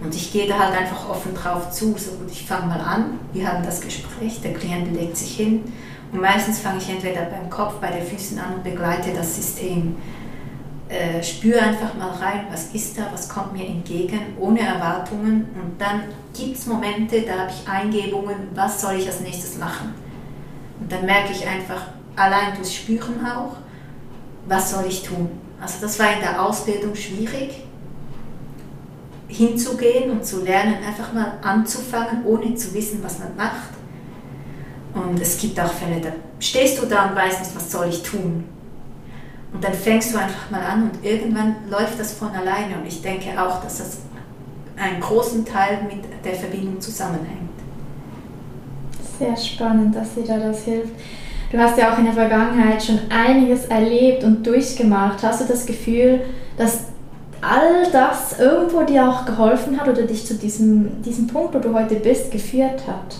Und 0.00 0.14
ich 0.14 0.32
gehe 0.32 0.46
da 0.46 0.58
halt 0.58 0.78
einfach 0.78 1.08
offen 1.08 1.34
drauf 1.34 1.70
zu. 1.70 1.96
So 1.98 2.12
gut, 2.12 2.30
ich 2.30 2.46
fange 2.46 2.66
mal 2.66 2.80
an, 2.80 3.18
wir 3.32 3.48
haben 3.48 3.64
das 3.64 3.80
Gespräch, 3.80 4.40
der 4.40 4.54
Klient 4.54 4.94
legt 4.94 5.16
sich 5.16 5.36
hin 5.36 5.64
und 6.12 6.20
meistens 6.20 6.60
fange 6.60 6.78
ich 6.78 6.88
entweder 6.88 7.22
beim 7.22 7.50
Kopf, 7.50 7.74
bei 7.80 7.90
den 7.90 8.06
Füßen 8.06 8.38
an 8.38 8.54
und 8.54 8.64
begleite 8.64 9.12
das 9.12 9.34
System. 9.34 9.96
Äh, 10.88 11.22
spüre 11.22 11.60
einfach 11.60 11.92
mal 11.94 12.10
rein, 12.12 12.46
was 12.50 12.72
ist 12.72 12.96
da, 12.96 13.08
was 13.12 13.28
kommt 13.28 13.52
mir 13.52 13.66
entgegen, 13.66 14.20
ohne 14.40 14.60
Erwartungen. 14.60 15.46
Und 15.54 15.78
dann 15.78 16.04
gibt 16.34 16.56
es 16.56 16.66
Momente, 16.66 17.22
da 17.22 17.40
habe 17.40 17.50
ich 17.50 17.68
Eingebungen, 17.68 18.48
was 18.54 18.80
soll 18.80 18.94
ich 18.94 19.06
als 19.06 19.20
nächstes 19.20 19.58
machen. 19.58 19.92
Und 20.80 20.90
dann 20.90 21.04
merke 21.04 21.32
ich 21.32 21.46
einfach, 21.46 21.88
allein 22.16 22.54
durchs 22.54 22.74
Spüren 22.74 23.24
auch, 23.26 23.56
was 24.46 24.70
soll 24.70 24.86
ich 24.86 25.02
tun. 25.02 25.28
Also 25.60 25.74
das 25.82 25.98
war 25.98 26.14
in 26.14 26.20
der 26.20 26.42
Ausbildung 26.42 26.94
schwierig, 26.94 27.64
hinzugehen 29.26 30.10
und 30.10 30.24
zu 30.24 30.42
lernen, 30.42 30.76
einfach 30.86 31.12
mal 31.12 31.38
anzufangen, 31.42 32.24
ohne 32.24 32.54
zu 32.54 32.72
wissen, 32.72 33.00
was 33.02 33.18
man 33.18 33.36
macht. 33.36 33.70
Und 34.94 35.20
es 35.20 35.38
gibt 35.38 35.60
auch 35.60 35.70
Fälle, 35.70 36.00
da 36.00 36.12
stehst 36.40 36.80
du 36.80 36.86
da 36.86 37.10
und 37.10 37.16
weißt 37.16 37.40
nicht, 37.40 37.54
was 37.54 37.70
soll 37.70 37.88
ich 37.88 38.02
tun. 38.02 38.44
Und 39.52 39.64
dann 39.64 39.72
fängst 39.72 40.12
du 40.12 40.18
einfach 40.18 40.50
mal 40.50 40.60
an 40.60 40.90
und 40.90 41.04
irgendwann 41.04 41.56
läuft 41.70 41.98
das 41.98 42.12
von 42.12 42.28
alleine. 42.30 42.76
Und 42.80 42.86
ich 42.86 43.00
denke 43.00 43.30
auch, 43.40 43.62
dass 43.62 43.78
das 43.78 43.98
einen 44.76 45.00
großen 45.00 45.44
Teil 45.44 45.78
mit 45.88 46.04
der 46.24 46.34
Verbindung 46.34 46.80
zusammenhängt. 46.80 47.48
Sehr 49.18 49.36
spannend, 49.36 49.96
dass 49.96 50.14
dir 50.14 50.24
da 50.24 50.38
das 50.38 50.64
hilft. 50.64 50.92
Du 51.50 51.58
hast 51.58 51.78
ja 51.78 51.92
auch 51.92 51.98
in 51.98 52.04
der 52.04 52.12
Vergangenheit 52.12 52.82
schon 52.82 53.00
einiges 53.08 53.64
erlebt 53.66 54.22
und 54.22 54.46
durchgemacht. 54.46 55.22
Hast 55.22 55.40
du 55.40 55.46
das 55.46 55.64
Gefühl, 55.64 56.20
dass 56.58 56.84
all 57.40 57.90
das 57.90 58.38
irgendwo 58.38 58.82
dir 58.82 59.08
auch 59.08 59.24
geholfen 59.24 59.80
hat 59.80 59.88
oder 59.88 60.02
dich 60.02 60.26
zu 60.26 60.34
diesem, 60.34 61.02
diesem 61.02 61.26
Punkt, 61.26 61.54
wo 61.54 61.58
du 61.58 61.72
heute 61.72 61.96
bist, 61.96 62.30
geführt 62.30 62.86
hat? 62.86 63.16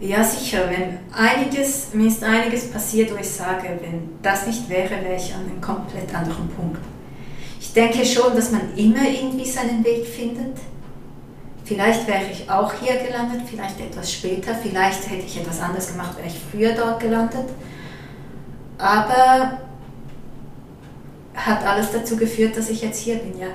Ja, 0.00 0.22
sicher. 0.22 0.70
Wenn 0.70 0.98
einiges, 1.12 1.92
mir 1.92 2.08
ist 2.08 2.22
einiges 2.22 2.70
passiert, 2.70 3.12
wo 3.12 3.16
ich 3.16 3.28
sage, 3.28 3.78
wenn 3.80 4.10
das 4.22 4.46
nicht 4.46 4.68
wäre, 4.68 4.90
wäre 4.90 5.16
ich 5.16 5.34
an 5.34 5.40
einem 5.40 5.60
komplett 5.60 6.14
anderen 6.14 6.48
Punkt. 6.48 6.80
Ich 7.60 7.72
denke 7.72 8.04
schon, 8.04 8.34
dass 8.34 8.52
man 8.52 8.74
immer 8.76 9.02
irgendwie 9.02 9.44
seinen 9.44 9.84
Weg 9.84 10.06
findet. 10.06 10.56
Vielleicht 11.64 12.06
wäre 12.06 12.22
ich 12.32 12.48
auch 12.48 12.72
hier 12.72 12.96
gelandet, 12.96 13.42
vielleicht 13.46 13.78
etwas 13.78 14.10
später, 14.10 14.54
vielleicht 14.54 15.10
hätte 15.10 15.26
ich 15.26 15.38
etwas 15.38 15.60
anderes 15.60 15.92
gemacht, 15.92 16.16
wäre 16.16 16.28
ich 16.28 16.40
früher 16.50 16.72
dort 16.72 16.98
gelandet. 17.00 17.44
Aber 18.78 19.58
hat 21.34 21.66
alles 21.66 21.92
dazu 21.92 22.16
geführt, 22.16 22.56
dass 22.56 22.70
ich 22.70 22.80
jetzt 22.80 23.00
hier 23.00 23.16
bin, 23.16 23.38
ja. 23.38 23.48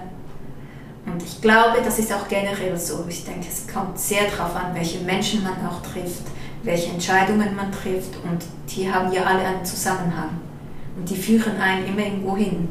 Und 1.13 1.21
ich 1.21 1.41
glaube, 1.41 1.77
das 1.85 1.99
ist 1.99 2.11
auch 2.11 2.27
generell 2.27 2.75
so. 2.75 3.05
Ich 3.07 3.23
denke, 3.23 3.45
es 3.47 3.71
kommt 3.71 3.99
sehr 3.99 4.23
darauf 4.23 4.55
an, 4.55 4.73
welche 4.73 4.99
Menschen 5.01 5.43
man 5.43 5.53
auch 5.67 5.79
trifft, 5.83 6.23
welche 6.63 6.89
Entscheidungen 6.89 7.55
man 7.55 7.71
trifft. 7.71 8.15
Und 8.23 8.43
die 8.67 8.91
haben 8.91 9.11
ja 9.11 9.23
alle 9.23 9.45
einen 9.45 9.63
Zusammenhang. 9.63 10.29
Und 10.97 11.07
die 11.07 11.15
führen 11.15 11.61
einen 11.61 11.85
immer 11.85 12.01
irgendwo 12.01 12.35
hin. 12.35 12.67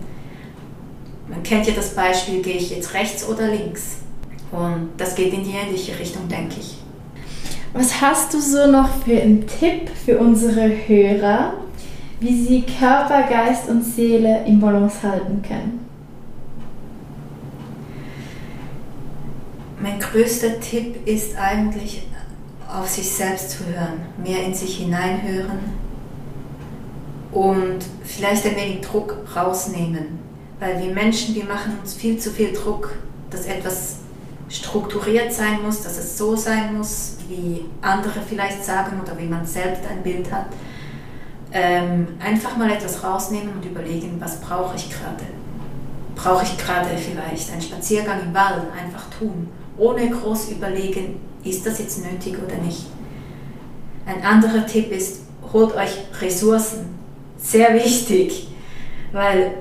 Man 1.28 1.40
kennt 1.44 1.68
ja 1.68 1.74
das 1.74 1.94
Beispiel, 1.94 2.42
gehe 2.42 2.56
ich 2.56 2.70
jetzt 2.70 2.92
rechts 2.94 3.24
oder 3.28 3.46
links? 3.46 3.98
Und 4.50 4.90
das 4.96 5.14
geht 5.14 5.32
in 5.32 5.44
die 5.44 5.52
ähnliche 5.52 5.96
Richtung, 5.96 6.26
denke 6.28 6.56
ich. 6.58 6.78
Was 7.72 8.00
hast 8.00 8.34
du 8.34 8.40
so 8.40 8.66
noch 8.66 8.88
für 9.04 9.22
einen 9.22 9.46
Tipp 9.46 9.88
für 10.04 10.18
unsere 10.18 10.68
Hörer, 10.88 11.54
wie 12.18 12.44
sie 12.44 12.62
Körper, 12.62 13.22
Geist 13.22 13.68
und 13.68 13.82
Seele 13.82 14.44
im 14.46 14.58
Balance 14.58 15.00
halten 15.04 15.42
können? 15.46 15.91
Mein 19.82 19.98
größter 19.98 20.60
Tipp 20.60 21.08
ist 21.08 21.36
eigentlich, 21.36 22.06
auf 22.72 22.88
sich 22.88 23.10
selbst 23.10 23.50
zu 23.50 23.66
hören, 23.66 24.00
mehr 24.22 24.44
in 24.44 24.54
sich 24.54 24.78
hineinhören 24.78 25.58
und 27.32 27.80
vielleicht 28.04 28.46
ein 28.46 28.54
wenig 28.54 28.82
Druck 28.82 29.16
rausnehmen. 29.34 30.20
Weil 30.60 30.80
wir 30.80 30.94
Menschen, 30.94 31.34
wir 31.34 31.44
machen 31.44 31.78
uns 31.80 31.94
viel 31.94 32.16
zu 32.16 32.30
viel 32.30 32.52
Druck, 32.52 32.94
dass 33.30 33.46
etwas 33.46 33.96
strukturiert 34.48 35.32
sein 35.32 35.60
muss, 35.62 35.82
dass 35.82 35.98
es 35.98 36.16
so 36.16 36.36
sein 36.36 36.78
muss, 36.78 37.16
wie 37.28 37.64
andere 37.80 38.20
vielleicht 38.26 38.64
sagen 38.64 39.00
oder 39.02 39.18
wie 39.18 39.26
man 39.26 39.44
selbst 39.44 39.82
ein 39.90 40.04
Bild 40.04 40.30
hat. 40.30 40.46
Ähm, 41.52 42.06
einfach 42.20 42.56
mal 42.56 42.70
etwas 42.70 43.02
rausnehmen 43.02 43.52
und 43.54 43.64
überlegen, 43.64 44.20
was 44.20 44.40
brauche 44.40 44.76
ich 44.76 44.88
gerade. 44.88 45.24
Brauche 46.14 46.44
ich 46.44 46.56
gerade 46.56 46.96
vielleicht 46.96 47.50
einen 47.50 47.60
Spaziergang 47.60 48.20
im 48.22 48.32
Wald, 48.32 48.62
einfach 48.80 49.10
tun, 49.18 49.48
ohne 49.78 50.10
groß 50.10 50.50
überlegen, 50.50 51.20
ist 51.44 51.66
das 51.66 51.78
jetzt 51.78 52.04
nötig 52.04 52.36
oder 52.44 52.56
nicht. 52.56 52.86
Ein 54.06 54.22
anderer 54.22 54.66
Tipp 54.66 54.90
ist, 54.92 55.20
holt 55.52 55.74
euch 55.74 55.98
Ressourcen. 56.20 56.90
Sehr 57.38 57.74
wichtig, 57.74 58.48
weil 59.12 59.52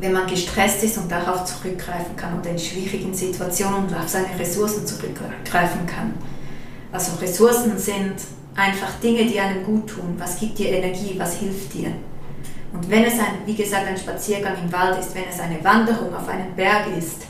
wenn 0.00 0.12
man 0.12 0.26
gestresst 0.26 0.82
ist 0.84 0.98
und 0.98 1.10
darauf 1.10 1.44
zurückgreifen 1.44 2.16
kann 2.16 2.38
oder 2.38 2.50
in 2.50 2.58
schwierigen 2.58 3.14
Situationen 3.14 3.94
auf 3.94 4.08
seine 4.08 4.38
Ressourcen 4.38 4.86
zurückgreifen 4.86 5.86
kann. 5.86 6.14
Also 6.92 7.16
Ressourcen 7.20 7.78
sind 7.78 8.14
einfach 8.54 9.00
Dinge, 9.02 9.24
die 9.24 9.40
einem 9.40 9.64
gut 9.64 9.88
tun. 9.88 10.14
Was 10.18 10.38
gibt 10.38 10.58
dir 10.58 10.68
Energie? 10.68 11.14
Was 11.16 11.34
hilft 11.34 11.72
dir? 11.74 11.92
Und 12.72 12.90
wenn 12.90 13.04
es 13.04 13.14
ein, 13.14 13.46
wie 13.46 13.54
gesagt, 13.54 13.86
ein 13.86 13.96
Spaziergang 13.96 14.56
im 14.62 14.72
Wald 14.72 14.98
ist, 14.98 15.14
wenn 15.14 15.24
es 15.30 15.40
eine 15.40 15.62
Wanderung 15.62 16.14
auf 16.14 16.28
einen 16.28 16.54
Berg 16.54 16.86
ist, 16.98 17.22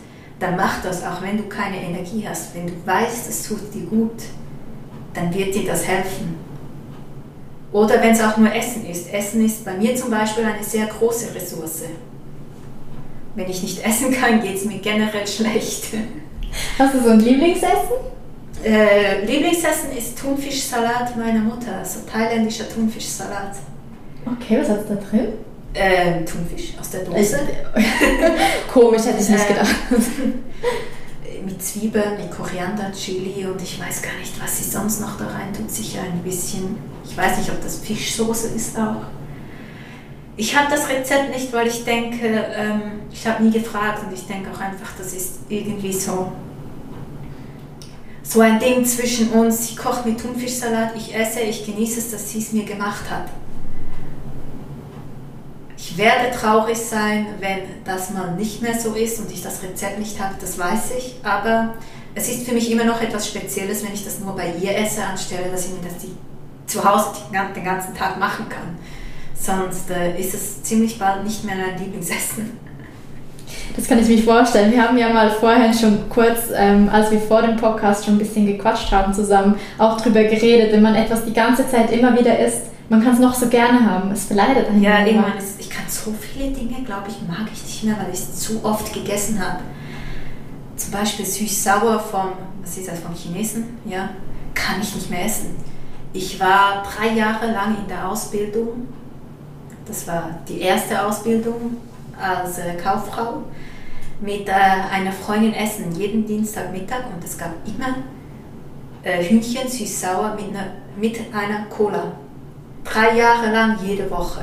dann 0.44 0.56
mach 0.56 0.82
das, 0.82 1.04
auch 1.04 1.22
wenn 1.22 1.36
du 1.36 1.44
keine 1.44 1.80
Energie 1.80 2.26
hast. 2.28 2.54
Wenn 2.54 2.66
du 2.66 2.72
weißt, 2.84 3.28
es 3.28 3.48
tut 3.48 3.74
dir 3.74 3.86
gut, 3.86 4.22
dann 5.14 5.32
wird 5.34 5.54
dir 5.54 5.66
das 5.66 5.86
helfen. 5.86 6.36
Oder 7.72 8.00
wenn 8.00 8.12
es 8.12 8.22
auch 8.22 8.36
nur 8.36 8.52
Essen 8.52 8.86
ist. 8.86 9.12
Essen 9.12 9.44
ist 9.44 9.64
bei 9.64 9.74
mir 9.74 9.96
zum 9.96 10.10
Beispiel 10.10 10.44
eine 10.44 10.62
sehr 10.62 10.86
große 10.86 11.34
Ressource 11.34 11.82
wenn 13.34 13.50
ich 13.50 13.62
nicht 13.62 13.84
essen 13.84 14.12
kann, 14.12 14.40
geht 14.40 14.56
es 14.56 14.64
mir 14.64 14.78
generell 14.78 15.26
schlecht. 15.26 15.86
Hast 16.78 16.94
du 16.94 17.02
so 17.02 17.10
ein 17.10 17.20
Lieblingsessen? 17.20 18.14
Äh, 18.64 19.24
Lieblingsessen 19.26 19.92
ist 19.96 20.18
Thunfischsalat 20.18 21.16
meiner 21.16 21.40
Mutter, 21.40 21.76
also 21.78 22.00
thailändischer 22.10 22.68
Thunfischsalat. 22.68 23.56
Okay, 24.24 24.58
was 24.60 24.68
hat 24.68 24.88
da 24.88 24.94
drin? 24.94 25.28
Äh, 25.74 26.24
Thunfisch 26.24 26.74
aus 26.80 26.90
der 26.90 27.00
Dose. 27.00 27.40
Komisch, 28.72 29.04
hätte 29.06 29.20
ich 29.20 29.28
nicht 29.28 29.40
Ähm, 29.40 29.48
gedacht. 29.48 29.74
mit 31.44 31.62
Zwiebeln, 31.62 32.16
mit 32.16 32.30
Koriander, 32.30 32.92
Chili 32.92 33.44
und 33.46 33.60
ich 33.60 33.78
weiß 33.80 34.00
gar 34.02 34.14
nicht, 34.18 34.40
was 34.40 34.58
sie 34.58 34.70
sonst 34.70 35.00
noch 35.00 35.18
da 35.18 35.26
rein 35.26 35.52
tut. 35.52 35.70
Sicher 35.70 36.00
ein 36.02 36.22
bisschen. 36.22 36.78
Ich 37.04 37.16
weiß 37.16 37.38
nicht, 37.38 37.50
ob 37.50 37.60
das 37.62 37.78
Fischsoße 37.78 38.48
ist 38.54 38.78
auch. 38.78 39.02
Ich 40.36 40.56
habe 40.56 40.70
das 40.70 40.88
Rezept 40.88 41.30
nicht, 41.34 41.52
weil 41.52 41.66
ich 41.68 41.84
denke, 41.84 42.26
ähm, 42.26 43.02
ich 43.12 43.26
habe 43.26 43.44
nie 43.44 43.52
gefragt 43.52 44.02
und 44.04 44.12
ich 44.12 44.26
denke 44.26 44.50
auch 44.50 44.60
einfach, 44.60 44.90
das 44.98 45.12
ist 45.12 45.40
irgendwie 45.48 45.92
so, 45.92 46.32
so 48.22 48.40
ein 48.40 48.58
Ding 48.58 48.84
zwischen 48.84 49.30
uns. 49.30 49.68
Sie 49.68 49.76
kocht 49.76 50.06
mit 50.06 50.20
Thunfischsalat, 50.20 50.96
ich 50.96 51.14
esse, 51.14 51.40
ich 51.40 51.64
genieße 51.66 52.00
es, 52.00 52.10
dass 52.10 52.30
sie 52.30 52.38
es 52.38 52.52
mir 52.52 52.64
gemacht 52.64 53.08
hat. 53.10 53.28
Ich 55.96 56.00
werde 56.00 56.36
traurig 56.36 56.76
sein, 56.76 57.26
wenn 57.38 57.58
das 57.84 58.10
mal 58.10 58.32
nicht 58.32 58.60
mehr 58.60 58.74
so 58.76 58.94
ist 58.94 59.20
und 59.20 59.30
ich 59.30 59.44
das 59.44 59.62
Rezept 59.62 60.00
nicht 60.00 60.20
habe, 60.20 60.34
das 60.40 60.58
weiß 60.58 60.90
ich. 60.98 61.14
Aber 61.22 61.74
es 62.16 62.28
ist 62.28 62.48
für 62.48 62.52
mich 62.52 62.68
immer 62.72 62.82
noch 62.82 63.00
etwas 63.00 63.28
Spezielles, 63.28 63.84
wenn 63.84 63.92
ich 63.94 64.04
das 64.04 64.18
nur 64.18 64.34
bei 64.34 64.54
ihr 64.60 64.76
esse, 64.76 65.04
anstelle, 65.04 65.52
dass 65.52 65.66
ich 65.66 65.70
mir 65.70 65.88
das 65.88 65.98
die, 65.98 66.16
zu 66.66 66.84
Hause 66.84 67.10
den 67.32 67.64
ganzen 67.64 67.94
Tag 67.94 68.18
machen 68.18 68.48
kann. 68.48 68.76
Sonst 69.38 69.88
äh, 69.88 70.18
ist 70.18 70.34
es 70.34 70.64
ziemlich 70.64 70.98
bald 70.98 71.22
nicht 71.22 71.44
mehr 71.44 71.54
mein 71.54 71.78
Lieblingsessen. 71.78 72.58
Das 73.76 73.86
kann 73.86 74.00
ich 74.00 74.08
mir 74.08 74.18
vorstellen. 74.18 74.72
Wir 74.72 74.82
haben 74.82 74.98
ja 74.98 75.10
mal 75.10 75.30
vorher 75.30 75.72
schon 75.72 76.08
kurz, 76.08 76.50
ähm, 76.56 76.88
als 76.92 77.12
wir 77.12 77.20
vor 77.20 77.42
dem 77.42 77.54
Podcast 77.54 78.04
schon 78.04 78.14
ein 78.14 78.18
bisschen 78.18 78.46
gequatscht 78.46 78.90
haben 78.90 79.14
zusammen, 79.14 79.54
auch 79.78 80.00
drüber 80.00 80.24
geredet, 80.24 80.72
wenn 80.72 80.82
man 80.82 80.96
etwas 80.96 81.24
die 81.24 81.32
ganze 81.32 81.68
Zeit 81.68 81.92
immer 81.92 82.18
wieder 82.18 82.36
isst, 82.36 82.73
man 82.88 83.02
kann 83.02 83.14
es 83.14 83.20
noch 83.20 83.34
so 83.34 83.48
gerne 83.48 83.88
haben. 83.88 84.10
Es 84.10 84.24
verleidet 84.24 84.68
einen. 84.68 84.82
Ja, 84.82 84.98
immer. 84.98 85.06
irgendwann 85.06 85.38
ist, 85.38 85.58
ich 85.58 85.70
kann 85.70 85.84
so 85.88 86.12
viele 86.12 86.50
Dinge, 86.50 86.82
glaube 86.84 87.08
ich, 87.08 87.16
mag 87.26 87.46
ich 87.52 87.62
nicht 87.62 87.84
mehr, 87.84 87.96
weil 87.98 88.12
ich 88.12 88.20
es 88.20 88.40
zu 88.40 88.64
oft 88.64 88.92
gegessen 88.92 89.42
habe. 89.44 89.60
Zum 90.76 90.92
Beispiel 90.92 91.24
süß-sauer 91.24 91.98
vom, 91.98 92.32
was 92.60 92.76
ist 92.76 92.88
das, 92.88 93.00
vom 93.00 93.14
Chinesen, 93.14 93.78
ja, 93.84 94.10
kann 94.54 94.80
ich 94.82 94.94
nicht 94.94 95.10
mehr 95.10 95.24
essen. 95.24 95.56
Ich 96.12 96.38
war 96.38 96.82
drei 96.82 97.14
Jahre 97.14 97.50
lang 97.50 97.76
in 97.80 97.88
der 97.88 98.08
Ausbildung. 98.08 98.88
Das 99.86 100.06
war 100.06 100.30
die 100.48 100.60
erste 100.60 101.04
Ausbildung 101.04 101.76
als 102.20 102.58
äh, 102.58 102.74
Kauffrau 102.74 103.42
mit 104.20 104.48
äh, 104.48 104.52
einer 104.52 105.12
Freundin 105.12 105.52
essen, 105.54 105.92
jeden 105.96 106.26
Dienstagmittag 106.26 107.04
und 107.14 107.22
es 107.22 107.36
gab 107.36 107.50
immer 107.66 107.96
äh, 109.02 109.22
Hühnchen 109.22 109.68
süß-sauer 109.68 110.36
mit 110.36 110.50
einer, 110.50 110.66
mit 110.96 111.20
einer 111.34 111.66
Cola. 111.66 112.12
Drei 112.84 113.16
Jahre 113.16 113.50
lang 113.50 113.78
jede 113.84 114.10
Woche. 114.10 114.42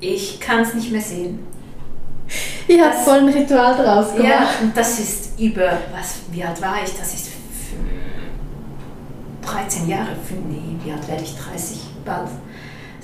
Ich 0.00 0.40
kann 0.40 0.60
es 0.60 0.74
nicht 0.74 0.90
mehr 0.92 1.00
sehen. 1.02 1.46
Ihr 2.68 2.84
habt 2.84 2.96
voll 2.96 3.18
ein 3.18 3.28
Ritual 3.28 3.74
draus 3.76 4.12
gemacht. 4.14 4.28
Ja, 4.28 4.48
und 4.62 4.76
das 4.76 4.98
ist 5.00 5.38
über, 5.38 5.72
was, 5.92 6.16
wie 6.30 6.44
alt 6.44 6.60
war 6.62 6.76
ich? 6.84 6.90
Das 6.96 7.14
ist 7.14 7.26
f- 7.28 7.74
13 9.42 9.88
Jahre, 9.88 10.10
nee, 10.48 10.76
wie 10.84 10.92
alt 10.92 11.06
werde 11.08 11.22
ich? 11.24 11.34
30 11.36 11.80
bald. 12.04 12.28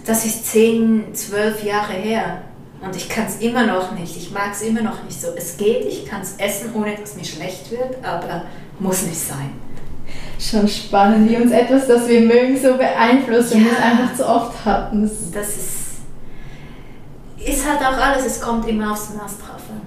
Das 0.05 0.25
ist 0.25 0.47
10, 0.47 1.15
12 1.15 1.65
Jahre 1.65 1.93
her. 1.95 2.43
Und 2.81 2.95
ich 2.95 3.09
kann 3.09 3.25
es 3.27 3.39
immer 3.39 3.67
noch 3.67 3.93
nicht. 3.93 4.17
Ich 4.17 4.31
mag 4.31 4.53
es 4.53 4.63
immer 4.63 4.83
noch 4.83 5.03
nicht 5.03 5.21
so. 5.21 5.29
Es 5.37 5.57
geht, 5.57 5.85
ich 5.87 6.07
kann 6.07 6.21
es 6.21 6.35
essen, 6.37 6.71
ohne 6.75 6.95
dass 6.95 7.17
mir 7.17 7.25
schlecht 7.25 7.71
wird, 7.71 7.97
aber 8.05 8.43
muss 8.79 9.03
nicht 9.03 9.19
sein. 9.19 9.51
Schon 10.39 10.69
spannend, 10.69 11.31
wie 11.31 11.37
uns 11.37 11.51
etwas, 11.51 11.87
das 11.87 12.07
wir 12.09 12.21
mögen, 12.21 12.59
so 12.61 12.75
beeinflusst 12.77 13.53
und 13.55 13.61
Ja. 13.61 13.67
wir 13.67 13.73
es 13.73 13.83
einfach 13.83 14.15
zu 14.17 14.29
oft 14.29 14.65
hatten. 14.65 15.03
Das 15.03 15.31
Das 15.33 15.49
ist, 15.57 15.77
ist 17.45 17.67
halt 17.69 17.81
auch 17.81 17.97
alles, 18.01 18.27
es 18.27 18.41
kommt 18.41 18.69
immer 18.69 18.93
aufs 18.93 19.11
Maß 19.15 19.39
drauf 19.39 19.63
an. 19.71 19.81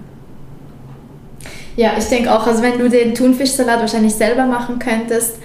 Ja, 1.75 1.91
ich 1.97 2.05
denke 2.05 2.31
auch, 2.33 2.45
also 2.47 2.61
wenn 2.63 2.77
du 2.79 2.89
den 2.89 3.13
Thunfischsalat 3.13 3.79
wahrscheinlich 3.79 4.13
selber 4.15 4.45
machen 4.45 4.79
könntest, 4.79 5.35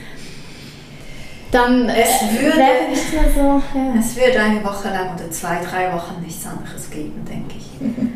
dann 1.52 1.88
Es 1.88 2.22
äh, 2.22 2.42
würde- 2.42 2.90
nicht 2.90 3.12
mehr 3.12 3.30
so. 3.32 3.62
Ja. 3.78 3.94
Es 4.00 4.16
wird 4.16 4.36
eine 4.36 4.64
Woche 4.64 4.88
lang 4.88 5.14
oder 5.14 5.30
zwei, 5.30 5.60
drei 5.62 5.92
Wochen 5.92 6.20
nichts 6.24 6.44
anderes 6.46 6.90
geben, 6.90 7.24
denke 7.28 7.54
ich. 7.58 7.64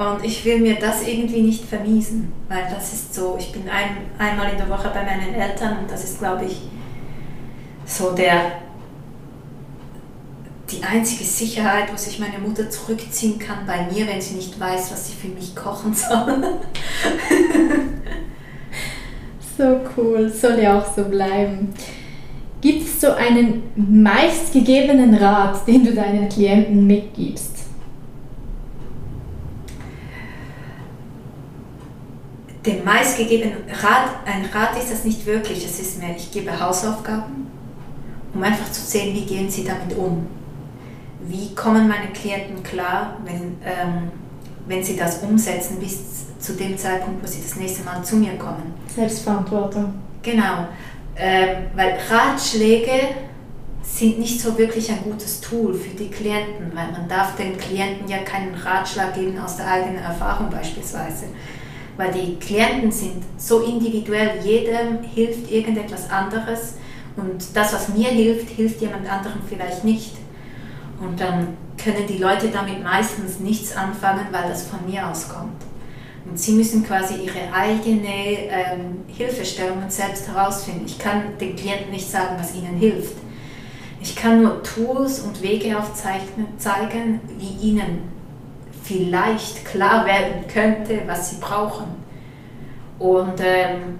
Und 0.00 0.24
ich 0.24 0.42
will 0.46 0.60
mir 0.60 0.76
das 0.76 1.06
irgendwie 1.06 1.42
nicht 1.42 1.62
vermiesen, 1.62 2.32
weil 2.48 2.64
das 2.74 2.94
ist 2.94 3.14
so, 3.14 3.36
ich 3.38 3.52
bin 3.52 3.68
ein, 3.68 3.98
einmal 4.18 4.50
in 4.50 4.56
der 4.56 4.70
Woche 4.70 4.88
bei 4.94 5.04
meinen 5.04 5.34
Eltern 5.34 5.80
und 5.80 5.90
das 5.90 6.04
ist, 6.04 6.20
glaube 6.20 6.46
ich, 6.46 6.62
so 7.84 8.12
der, 8.12 8.52
die 10.70 10.82
einzige 10.82 11.24
Sicherheit, 11.24 11.92
wo 11.92 11.98
sich 11.98 12.18
meine 12.18 12.38
Mutter 12.38 12.70
zurückziehen 12.70 13.38
kann 13.38 13.66
bei 13.66 13.92
mir, 13.92 14.06
wenn 14.06 14.22
sie 14.22 14.36
nicht 14.36 14.58
weiß, 14.58 14.90
was 14.90 15.08
sie 15.08 15.12
für 15.12 15.28
mich 15.28 15.54
kochen 15.54 15.92
soll. 15.92 16.44
So 19.58 19.78
cool, 19.94 20.30
soll 20.30 20.58
ja 20.58 20.78
auch 20.78 20.94
so 20.96 21.04
bleiben. 21.04 21.74
Gibt 22.62 22.82
es 22.82 22.98
so 22.98 23.10
einen 23.10 23.64
meistgegebenen 23.76 25.14
Rat, 25.16 25.66
den 25.66 25.84
du 25.84 25.92
deinen 25.92 26.30
Klienten 26.30 26.86
mitgibst? 26.86 27.59
Den 32.64 32.84
meistgegebenen 32.84 33.56
Rat, 33.82 34.26
ein 34.26 34.44
Rat 34.52 34.76
ist 34.78 34.92
das 34.92 35.04
nicht 35.04 35.24
wirklich, 35.24 35.64
es 35.64 35.80
ist 35.80 35.98
mehr, 35.98 36.14
ich 36.14 36.30
gebe 36.30 36.60
Hausaufgaben, 36.60 37.46
um 38.34 38.42
einfach 38.42 38.70
zu 38.70 38.82
sehen, 38.82 39.14
wie 39.14 39.24
gehen 39.24 39.48
sie 39.48 39.64
damit 39.64 39.96
um. 39.96 40.26
Wie 41.26 41.54
kommen 41.54 41.88
meine 41.88 42.08
Klienten 42.08 42.62
klar, 42.62 43.16
wenn, 43.24 43.56
ähm, 43.64 44.10
wenn 44.66 44.84
sie 44.84 44.96
das 44.96 45.22
umsetzen, 45.22 45.78
bis 45.78 46.38
zu 46.38 46.54
dem 46.54 46.76
Zeitpunkt, 46.76 47.22
wo 47.22 47.26
sie 47.26 47.42
das 47.42 47.56
nächste 47.56 47.84
Mal 47.84 48.02
zu 48.02 48.16
mir 48.16 48.32
kommen. 48.36 48.74
Selbstverantwortung. 48.94 49.94
Genau, 50.22 50.68
ähm, 51.16 51.66
weil 51.74 51.98
Ratschläge 52.10 53.08
sind 53.82 54.18
nicht 54.18 54.40
so 54.40 54.56
wirklich 54.56 54.90
ein 54.90 55.02
gutes 55.02 55.40
Tool 55.40 55.74
für 55.74 55.96
die 55.96 56.08
Klienten, 56.08 56.72
weil 56.74 56.92
man 56.92 57.08
darf 57.08 57.36
den 57.36 57.56
Klienten 57.58 58.08
ja 58.08 58.18
keinen 58.18 58.54
Ratschlag 58.54 59.14
geben 59.14 59.38
aus 59.38 59.56
der 59.56 59.66
eigenen 59.66 60.02
Erfahrung 60.02 60.50
beispielsweise. 60.50 61.26
Weil 62.00 62.12
die 62.12 62.36
Klienten 62.36 62.90
sind 62.90 63.22
so 63.36 63.60
individuell, 63.60 64.40
jedem 64.42 65.02
hilft 65.02 65.50
irgendetwas 65.50 66.08
anderes 66.08 66.76
und 67.14 67.54
das, 67.54 67.74
was 67.74 67.90
mir 67.90 68.08
hilft, 68.08 68.48
hilft 68.48 68.80
jemand 68.80 69.06
anderem 69.06 69.40
vielleicht 69.46 69.84
nicht. 69.84 70.12
Und 70.98 71.20
dann 71.20 71.48
können 71.76 72.06
die 72.08 72.16
Leute 72.16 72.48
damit 72.48 72.82
meistens 72.82 73.38
nichts 73.40 73.76
anfangen, 73.76 74.28
weil 74.30 74.48
das 74.48 74.66
von 74.66 74.78
mir 74.88 75.06
auskommt. 75.06 75.62
Und 76.24 76.38
sie 76.40 76.52
müssen 76.52 76.86
quasi 76.86 77.16
ihre 77.16 77.52
eigene 77.52 78.48
ähm, 78.48 79.04
Hilfestellungen 79.06 79.90
selbst 79.90 80.26
herausfinden. 80.26 80.84
Ich 80.86 80.98
kann 80.98 81.36
den 81.38 81.54
Klienten 81.54 81.90
nicht 81.90 82.10
sagen, 82.10 82.36
was 82.38 82.54
ihnen 82.54 82.78
hilft. 82.78 83.16
Ich 84.00 84.16
kann 84.16 84.42
nur 84.42 84.62
Tools 84.62 85.20
und 85.20 85.42
Wege 85.42 85.78
aufzeigen, 85.78 87.20
wie 87.36 87.68
ihnen 87.68 88.19
vielleicht 88.90 89.64
klar 89.64 90.04
werden 90.04 90.46
könnte, 90.52 91.02
was 91.06 91.30
sie 91.30 91.36
brauchen. 91.36 91.86
Und 92.98 93.40
ähm, 93.40 93.98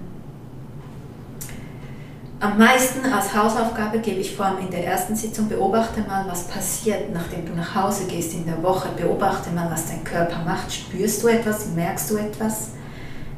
am 2.41 2.57
meisten 2.57 3.05
als 3.05 3.33
Hausaufgabe 3.33 3.99
gebe 3.99 4.19
ich 4.19 4.35
vor 4.35 4.47
allem 4.47 4.59
in 4.59 4.69
der 4.69 4.85
ersten 4.85 5.15
Sitzung, 5.15 5.47
beobachte 5.47 6.01
mal, 6.01 6.25
was 6.27 6.43
passiert, 6.47 7.13
nachdem 7.13 7.45
du 7.45 7.53
nach 7.53 7.73
Hause 7.73 8.05
gehst 8.05 8.33
in 8.33 8.45
der 8.45 8.61
Woche. 8.61 8.89
Beobachte 8.97 9.49
mal, 9.51 9.71
was 9.71 9.87
dein 9.87 10.03
Körper 10.03 10.43
macht. 10.43 10.73
Spürst 10.73 11.23
du 11.23 11.29
etwas? 11.29 11.67
Merkst 11.67 12.11
du 12.11 12.17
etwas? 12.17 12.71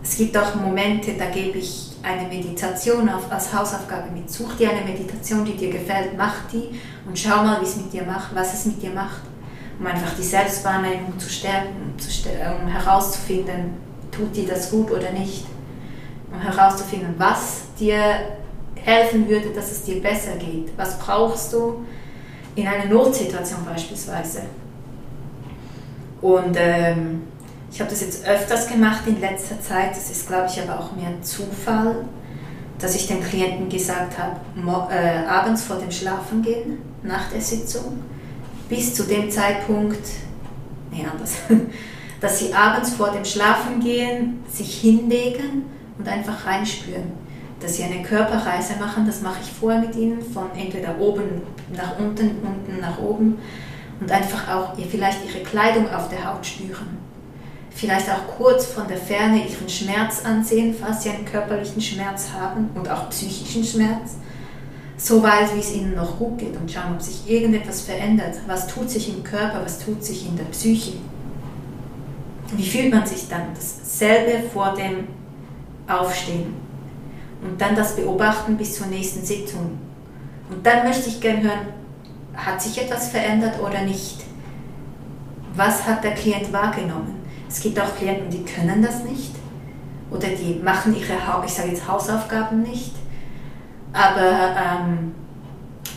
Es 0.01 0.17
gibt 0.17 0.35
auch 0.35 0.55
Momente, 0.55 1.13
da 1.13 1.25
gebe 1.25 1.59
ich 1.59 1.91
eine 2.01 2.27
Meditation 2.27 3.07
auf, 3.09 3.31
als 3.31 3.53
Hausaufgabe 3.53 4.09
mit. 4.11 4.29
Such 4.29 4.55
dir 4.55 4.71
eine 4.71 4.81
Meditation, 4.81 5.45
die 5.45 5.55
dir 5.55 5.69
gefällt, 5.69 6.17
mach 6.17 6.47
die 6.51 6.79
und 7.07 7.17
schau 7.17 7.43
mal, 7.43 7.61
wie 7.61 7.65
es 7.65 7.77
mit 7.77 7.93
dir 7.93 8.03
macht, 8.03 8.33
was 8.33 8.53
es 8.53 8.65
mit 8.65 8.81
dir 8.81 8.91
macht. 8.91 9.21
Um 9.79 9.87
einfach 9.87 10.15
die 10.15 10.23
Selbstwahrnehmung 10.23 11.17
zu 11.17 11.29
stärken, 11.29 11.93
um 12.61 12.67
herauszufinden, 12.67 13.73
tut 14.11 14.35
dir 14.35 14.47
das 14.47 14.69
gut 14.69 14.91
oder 14.91 15.11
nicht. 15.11 15.45
Um 16.31 16.39
herauszufinden, 16.39 17.15
was 17.17 17.63
dir 17.79 17.99
helfen 18.75 19.27
würde, 19.27 19.49
dass 19.49 19.71
es 19.71 19.83
dir 19.83 20.01
besser 20.01 20.35
geht? 20.35 20.77
Was 20.77 20.99
brauchst 20.99 21.53
du 21.53 21.85
in 22.55 22.67
einer 22.67 22.85
Notsituation 22.85 23.65
beispielsweise? 23.65 24.43
Und 26.21 26.55
ähm, 26.57 27.23
ich 27.71 27.79
habe 27.79 27.89
das 27.89 28.01
jetzt 28.01 28.25
öfters 28.27 28.67
gemacht 28.67 29.01
in 29.07 29.19
letzter 29.19 29.59
Zeit. 29.59 29.91
Das 29.91 30.09
ist, 30.09 30.27
glaube 30.27 30.47
ich, 30.47 30.61
aber 30.61 30.79
auch 30.79 30.91
mehr 30.93 31.21
Zufall, 31.21 32.05
dass 32.79 32.95
ich 32.95 33.07
den 33.07 33.21
Klienten 33.23 33.69
gesagt 33.69 34.17
habe, 34.17 34.39
äh, 34.93 35.25
abends 35.27 35.63
vor 35.63 35.77
dem 35.77 35.91
Schlafengehen, 35.91 36.79
nach 37.03 37.29
der 37.29 37.41
Sitzung, 37.41 37.99
bis 38.73 38.93
zu 38.93 39.03
dem 39.03 39.29
Zeitpunkt, 39.29 40.07
nee, 40.91 41.05
anders, 41.09 41.35
dass 42.21 42.39
sie 42.39 42.53
abends 42.53 42.93
vor 42.93 43.11
dem 43.11 43.25
Schlafengehen 43.25 44.43
sich 44.51 44.81
hinlegen 44.81 45.65
und 45.97 46.07
einfach 46.07 46.45
reinspüren 46.45 47.23
dass 47.63 47.77
sie 47.77 47.83
eine 47.83 48.03
Körperreise 48.03 48.73
machen. 48.79 49.05
Das 49.07 49.21
mache 49.21 49.39
ich 49.41 49.49
vorher 49.49 49.79
mit 49.79 49.95
ihnen, 49.95 50.21
von 50.21 50.51
entweder 50.55 50.99
oben 50.99 51.41
nach 51.75 51.97
unten, 51.97 52.31
unten 52.43 52.81
nach 52.81 52.99
oben 52.99 53.39
und 53.99 54.11
einfach 54.11 54.53
auch 54.53 54.73
vielleicht 54.89 55.19
ihre 55.25 55.43
Kleidung 55.43 55.89
auf 55.89 56.09
der 56.09 56.29
Haut 56.29 56.45
spüren. 56.45 56.97
Vielleicht 57.71 58.09
auch 58.09 58.37
kurz 58.37 58.65
von 58.65 58.87
der 58.87 58.97
Ferne 58.97 59.47
ihren 59.47 59.69
Schmerz 59.69 60.23
ansehen, 60.25 60.75
falls 60.79 61.03
sie 61.03 61.09
einen 61.09 61.25
körperlichen 61.25 61.81
Schmerz 61.81 62.29
haben 62.37 62.69
und 62.75 62.87
auch 62.89 63.09
psychischen 63.09 63.63
Schmerz. 63.63 64.17
So 64.97 65.23
weit, 65.23 65.55
wie 65.55 65.59
es 65.59 65.73
ihnen 65.73 65.95
noch 65.95 66.17
gut 66.17 66.37
geht 66.37 66.55
und 66.55 66.71
schauen, 66.71 66.93
ob 66.93 67.01
sich 67.01 67.29
irgendetwas 67.29 67.81
verändert. 67.81 68.35
Was 68.47 68.67
tut 68.67 68.89
sich 68.89 69.09
im 69.09 69.23
Körper, 69.23 69.61
was 69.63 69.79
tut 69.79 70.03
sich 70.03 70.27
in 70.27 70.37
der 70.37 70.45
Psyche? 70.45 70.93
Wie 72.55 72.65
fühlt 72.65 72.93
man 72.93 73.05
sich 73.05 73.27
dann? 73.27 73.47
Dasselbe 73.55 74.47
vor 74.49 74.75
dem 74.75 75.07
Aufstehen 75.87 76.53
und 77.41 77.59
dann 77.59 77.75
das 77.75 77.95
beobachten 77.95 78.57
bis 78.57 78.75
zur 78.77 78.87
nächsten 78.87 79.25
Sitzung. 79.25 79.77
Und 80.49 80.65
dann 80.65 80.87
möchte 80.87 81.09
ich 81.09 81.19
gerne 81.19 81.43
hören, 81.43 81.67
hat 82.35 82.61
sich 82.61 82.81
etwas 82.81 83.09
verändert 83.09 83.59
oder 83.59 83.81
nicht? 83.81 84.23
Was 85.55 85.85
hat 85.85 86.03
der 86.03 86.13
Klient 86.13 86.51
wahrgenommen? 86.53 87.15
Es 87.49 87.61
gibt 87.61 87.79
auch 87.79 87.95
Klienten, 87.97 88.29
die 88.29 88.43
können 88.43 88.81
das 88.81 89.03
nicht 89.03 89.35
oder 90.09 90.27
die 90.27 90.59
machen 90.63 90.95
ihre, 90.95 91.43
ich 91.45 91.53
sage 91.53 91.69
jetzt 91.69 91.87
Hausaufgaben 91.87 92.61
nicht, 92.61 92.93
aber 93.93 94.55
ähm, 94.57 95.13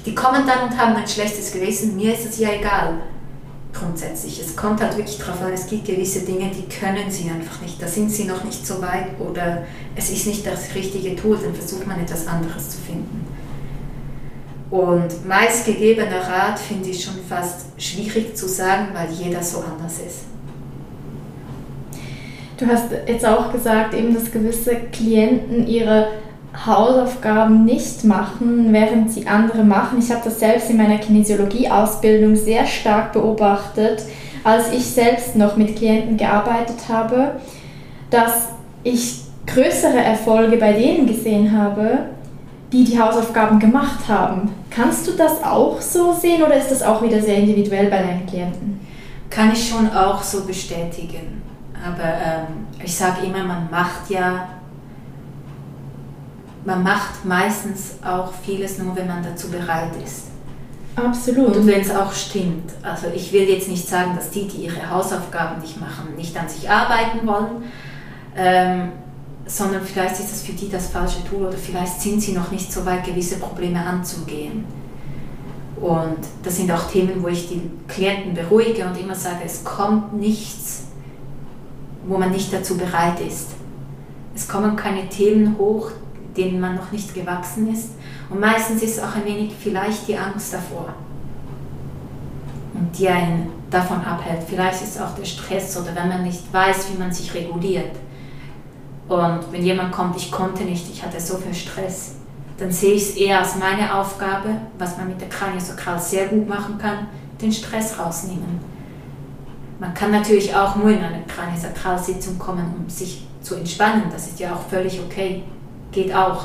die 0.04 0.14
kommen 0.14 0.46
dann 0.46 0.68
und 0.68 0.78
haben 0.78 0.94
ein 0.94 1.08
schlechtes 1.08 1.52
Gewissen. 1.52 1.96
Mir 1.96 2.14
ist 2.14 2.26
es 2.26 2.38
ja 2.38 2.50
egal 2.52 2.98
grundsätzlich. 3.72 4.40
Es 4.40 4.56
kommt 4.56 4.80
halt 4.80 4.96
wirklich 4.96 5.18
darauf 5.18 5.42
an, 5.42 5.52
es 5.52 5.66
gibt 5.66 5.86
gewisse 5.86 6.20
Dinge, 6.20 6.50
die 6.50 6.68
können 6.68 7.10
sie 7.10 7.28
einfach 7.30 7.60
nicht. 7.60 7.80
Da 7.82 7.86
sind 7.86 8.10
sie 8.10 8.24
noch 8.24 8.44
nicht 8.44 8.66
so 8.66 8.80
weit 8.80 9.18
oder 9.18 9.64
es 9.94 10.10
ist 10.10 10.26
nicht 10.26 10.46
das 10.46 10.74
richtige 10.74 11.16
Tool, 11.16 11.38
dann 11.42 11.54
versucht 11.54 11.86
man 11.86 12.00
etwas 12.00 12.26
anderes 12.26 12.70
zu 12.70 12.78
finden. 12.78 13.26
Und 14.70 15.26
meist 15.26 15.64
gegebener 15.64 16.20
Rat 16.20 16.58
finde 16.58 16.88
ich 16.90 17.04
schon 17.04 17.14
fast 17.28 17.66
schwierig 17.78 18.36
zu 18.36 18.48
sagen, 18.48 18.88
weil 18.94 19.10
jeder 19.12 19.42
so 19.42 19.58
anders 19.58 19.98
ist. 20.04 20.24
Du 22.56 22.66
hast 22.66 22.86
jetzt 23.06 23.24
auch 23.24 23.52
gesagt, 23.52 23.94
eben, 23.94 24.14
dass 24.14 24.30
gewisse 24.30 24.76
Klienten 24.90 25.66
ihre 25.66 26.08
Hausaufgaben 26.64 27.64
nicht 27.64 28.04
machen, 28.04 28.72
während 28.72 29.12
sie 29.12 29.26
andere 29.26 29.62
machen. 29.62 29.98
Ich 29.98 30.10
habe 30.10 30.22
das 30.24 30.40
selbst 30.40 30.70
in 30.70 30.78
meiner 30.78 30.98
Kinesiologie-Ausbildung 30.98 32.34
sehr 32.34 32.66
stark 32.66 33.12
beobachtet, 33.12 34.02
als 34.42 34.72
ich 34.72 34.86
selbst 34.86 35.36
noch 35.36 35.56
mit 35.56 35.76
Klienten 35.76 36.16
gearbeitet 36.16 36.88
habe, 36.88 37.32
dass 38.10 38.48
ich 38.84 39.22
größere 39.46 39.98
Erfolge 39.98 40.56
bei 40.56 40.72
denen 40.72 41.06
gesehen 41.06 41.56
habe, 41.56 42.06
die 42.72 42.84
die 42.84 43.00
Hausaufgaben 43.00 43.58
gemacht 43.58 44.08
haben. 44.08 44.52
Kannst 44.70 45.06
du 45.06 45.12
das 45.12 45.42
auch 45.42 45.80
so 45.80 46.12
sehen 46.12 46.42
oder 46.42 46.56
ist 46.56 46.70
das 46.70 46.82
auch 46.82 47.02
wieder 47.02 47.20
sehr 47.20 47.38
individuell 47.38 47.86
bei 47.86 47.98
deinen 47.98 48.26
Klienten? 48.26 48.80
Kann 49.30 49.52
ich 49.52 49.68
schon 49.68 49.90
auch 49.92 50.22
so 50.22 50.44
bestätigen. 50.44 51.42
Aber 51.84 52.04
ähm, 52.04 52.66
ich 52.82 52.94
sage 52.94 53.26
immer, 53.26 53.44
man 53.44 53.68
macht 53.70 54.10
ja 54.10 54.48
man 56.66 56.82
macht 56.82 57.24
meistens 57.24 57.94
auch 58.04 58.32
vieles 58.44 58.78
nur, 58.78 58.94
wenn 58.96 59.06
man 59.06 59.22
dazu 59.22 59.48
bereit 59.48 59.92
ist. 60.04 60.24
Absolut. 60.96 61.56
Und 61.56 61.66
wenn 61.66 61.80
es 61.80 61.94
auch 61.94 62.12
stimmt. 62.12 62.72
Also 62.82 63.06
ich 63.14 63.32
will 63.32 63.48
jetzt 63.48 63.68
nicht 63.68 63.86
sagen, 63.86 64.16
dass 64.16 64.30
die, 64.30 64.48
die 64.48 64.64
ihre 64.64 64.90
Hausaufgaben 64.90 65.60
nicht 65.60 65.80
machen, 65.80 66.16
nicht 66.16 66.36
an 66.36 66.48
sich 66.48 66.68
arbeiten 66.68 67.26
wollen, 67.26 67.64
ähm, 68.36 68.92
sondern 69.46 69.82
vielleicht 69.82 70.18
ist 70.18 70.32
das 70.32 70.42
für 70.42 70.52
die 70.52 70.68
das 70.68 70.88
falsche 70.88 71.22
Tool 71.24 71.46
oder 71.46 71.56
vielleicht 71.56 72.00
sind 72.00 72.20
sie 72.20 72.32
noch 72.32 72.50
nicht 72.50 72.72
so 72.72 72.84
weit, 72.84 73.04
gewisse 73.04 73.38
Probleme 73.38 73.78
anzugehen. 73.78 74.64
Und 75.80 76.18
das 76.42 76.56
sind 76.56 76.72
auch 76.72 76.90
Themen, 76.90 77.22
wo 77.22 77.28
ich 77.28 77.48
die 77.48 77.70
Klienten 77.86 78.34
beruhige 78.34 78.86
und 78.86 78.98
immer 78.98 79.14
sage, 79.14 79.42
es 79.44 79.62
kommt 79.62 80.14
nichts, 80.14 80.84
wo 82.08 82.16
man 82.18 82.32
nicht 82.32 82.52
dazu 82.52 82.76
bereit 82.76 83.20
ist. 83.20 83.50
Es 84.34 84.48
kommen 84.48 84.74
keine 84.74 85.08
Themen 85.08 85.56
hoch, 85.58 85.90
denen 86.36 86.60
man 86.60 86.76
noch 86.76 86.92
nicht 86.92 87.14
gewachsen 87.14 87.72
ist. 87.72 87.90
Und 88.30 88.40
meistens 88.40 88.82
ist 88.82 89.02
auch 89.02 89.14
ein 89.14 89.24
wenig 89.24 89.54
vielleicht 89.58 90.08
die 90.08 90.16
Angst 90.16 90.52
davor, 90.52 90.94
und 92.76 92.98
die 92.98 93.08
einen 93.08 93.52
davon 93.70 94.02
abhält. 94.04 94.42
Vielleicht 94.46 94.82
ist 94.82 95.00
auch 95.00 95.14
der 95.14 95.24
Stress 95.24 95.76
oder 95.76 95.94
wenn 95.94 96.08
man 96.08 96.22
nicht 96.22 96.52
weiß, 96.52 96.92
wie 96.92 96.98
man 96.98 97.12
sich 97.12 97.34
reguliert. 97.34 97.96
Und 99.08 99.40
wenn 99.50 99.62
jemand 99.62 99.92
kommt, 99.92 100.16
ich 100.16 100.30
konnte 100.30 100.64
nicht, 100.64 100.88
ich 100.90 101.02
hatte 101.02 101.20
so 101.20 101.36
viel 101.36 101.54
Stress, 101.54 102.16
dann 102.58 102.70
sehe 102.70 102.94
ich 102.94 103.02
es 103.02 103.16
eher 103.16 103.40
als 103.40 103.56
meine 103.56 103.94
Aufgabe, 103.94 104.48
was 104.78 104.96
man 104.96 105.08
mit 105.08 105.20
der 105.20 105.28
Kraniosakral 105.28 105.98
sehr 105.98 106.26
gut 106.26 106.48
machen 106.48 106.78
kann, 106.78 107.06
den 107.40 107.52
Stress 107.52 107.98
rausnehmen. 107.98 108.60
Man 109.78 109.92
kann 109.92 110.10
natürlich 110.10 110.54
auch 110.54 110.74
nur 110.76 110.90
in 110.90 111.02
eine 111.02 111.22
Kraniosakralsitzung 111.26 112.38
kommen, 112.38 112.74
um 112.78 112.88
sich 112.88 113.26
zu 113.42 113.56
entspannen. 113.56 114.04
Das 114.10 114.26
ist 114.26 114.40
ja 114.40 114.54
auch 114.54 114.62
völlig 114.68 115.00
okay 115.00 115.44
geht 115.96 116.14
auch. 116.14 116.44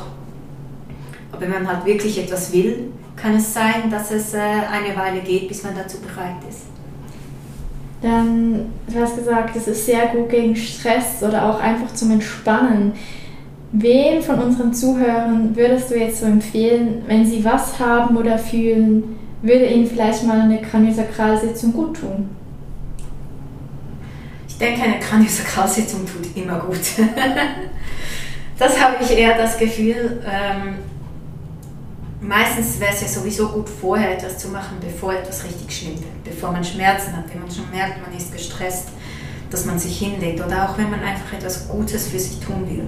Aber 1.31 1.41
wenn 1.41 1.51
man 1.51 1.67
halt 1.67 1.85
wirklich 1.85 2.17
etwas 2.17 2.51
will, 2.51 2.91
kann 3.15 3.35
es 3.35 3.53
sein, 3.53 3.91
dass 3.91 4.09
es 4.11 4.33
äh, 4.33 4.39
eine 4.39 4.95
Weile 4.95 5.21
geht, 5.21 5.47
bis 5.47 5.63
man 5.63 5.75
dazu 5.75 5.97
bereit 5.99 6.37
ist. 6.49 6.63
Dann, 8.01 8.73
du 8.87 8.99
hast 8.99 9.15
gesagt, 9.15 9.55
es 9.55 9.67
ist 9.67 9.85
sehr 9.85 10.07
gut 10.07 10.29
gegen 10.29 10.55
Stress 10.55 11.21
oder 11.21 11.45
auch 11.47 11.59
einfach 11.59 11.93
zum 11.93 12.11
Entspannen. 12.11 12.93
Wem 13.73 14.23
von 14.23 14.39
unseren 14.39 14.73
Zuhörern 14.73 15.55
würdest 15.55 15.91
du 15.91 15.99
jetzt 15.99 16.21
so 16.21 16.25
empfehlen, 16.25 17.03
wenn 17.05 17.25
sie 17.25 17.45
was 17.45 17.79
haben 17.79 18.17
oder 18.17 18.39
fühlen, 18.39 19.19
würde 19.43 19.67
ihnen 19.67 19.85
vielleicht 19.85 20.25
mal 20.25 20.41
eine 20.41 20.61
Kraniosakralsitzung 20.61 21.73
gut 21.73 21.99
tun? 21.99 22.29
denke, 24.61 24.83
eine 24.83 24.99
Kraniosakralsitzung 24.99 26.05
tut 26.05 26.37
immer 26.37 26.59
gut. 26.59 26.77
das 28.61 28.79
habe 28.79 29.03
ich 29.03 29.09
eher 29.17 29.35
das 29.35 29.57
Gefühl. 29.57 30.21
Ähm, 30.23 30.75
meistens 32.21 32.79
wäre 32.79 32.93
es 32.93 33.01
ja 33.01 33.07
sowieso 33.07 33.47
gut, 33.47 33.67
vorher 33.67 34.11
etwas 34.11 34.37
zu 34.37 34.49
machen, 34.49 34.77
bevor 34.79 35.13
etwas 35.13 35.43
richtig 35.43 35.75
schlimm 35.75 35.95
wird, 35.95 36.23
bevor 36.23 36.51
man 36.51 36.63
Schmerzen 36.63 37.17
hat, 37.17 37.23
wenn 37.33 37.41
man 37.41 37.49
schon 37.49 37.67
merkt, 37.71 38.05
man 38.05 38.15
ist 38.15 38.31
gestresst, 38.31 38.89
dass 39.49 39.65
man 39.65 39.79
sich 39.79 39.97
hinlegt 39.97 40.39
oder 40.45 40.69
auch 40.69 40.77
wenn 40.77 40.91
man 40.91 41.01
einfach 41.01 41.33
etwas 41.33 41.67
Gutes 41.67 42.07
für 42.09 42.19
sich 42.19 42.39
tun 42.39 42.69
will. 42.69 42.87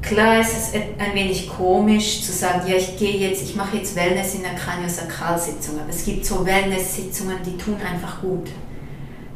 Klar 0.00 0.40
ist 0.40 0.52
es 0.52 0.74
ein 0.74 1.14
wenig 1.14 1.50
komisch 1.50 2.22
zu 2.22 2.32
sagen, 2.32 2.62
ja, 2.66 2.76
ich 2.76 2.96
gehe 2.96 3.28
jetzt, 3.28 3.42
ich 3.42 3.54
mache 3.54 3.76
jetzt 3.76 3.94
Wellness 3.94 4.34
in 4.34 4.42
der 4.42 4.54
Kraniosakralsitzung, 4.54 5.78
aber 5.78 5.90
es 5.90 6.04
gibt 6.04 6.24
so 6.24 6.46
Wellness-Sitzungen, 6.46 7.36
die 7.44 7.58
tun 7.58 7.76
einfach 7.76 8.22
gut. 8.22 8.48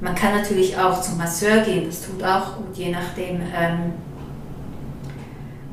Man 0.01 0.15
kann 0.15 0.35
natürlich 0.35 0.77
auch 0.77 1.01
zum 1.01 1.17
Masseur 1.17 1.59
gehen, 1.63 1.87
das 1.87 2.03
tut 2.03 2.23
auch 2.23 2.57
gut, 2.57 2.77
je 2.77 2.91
nachdem, 2.91 3.41
ähm, 3.41 3.95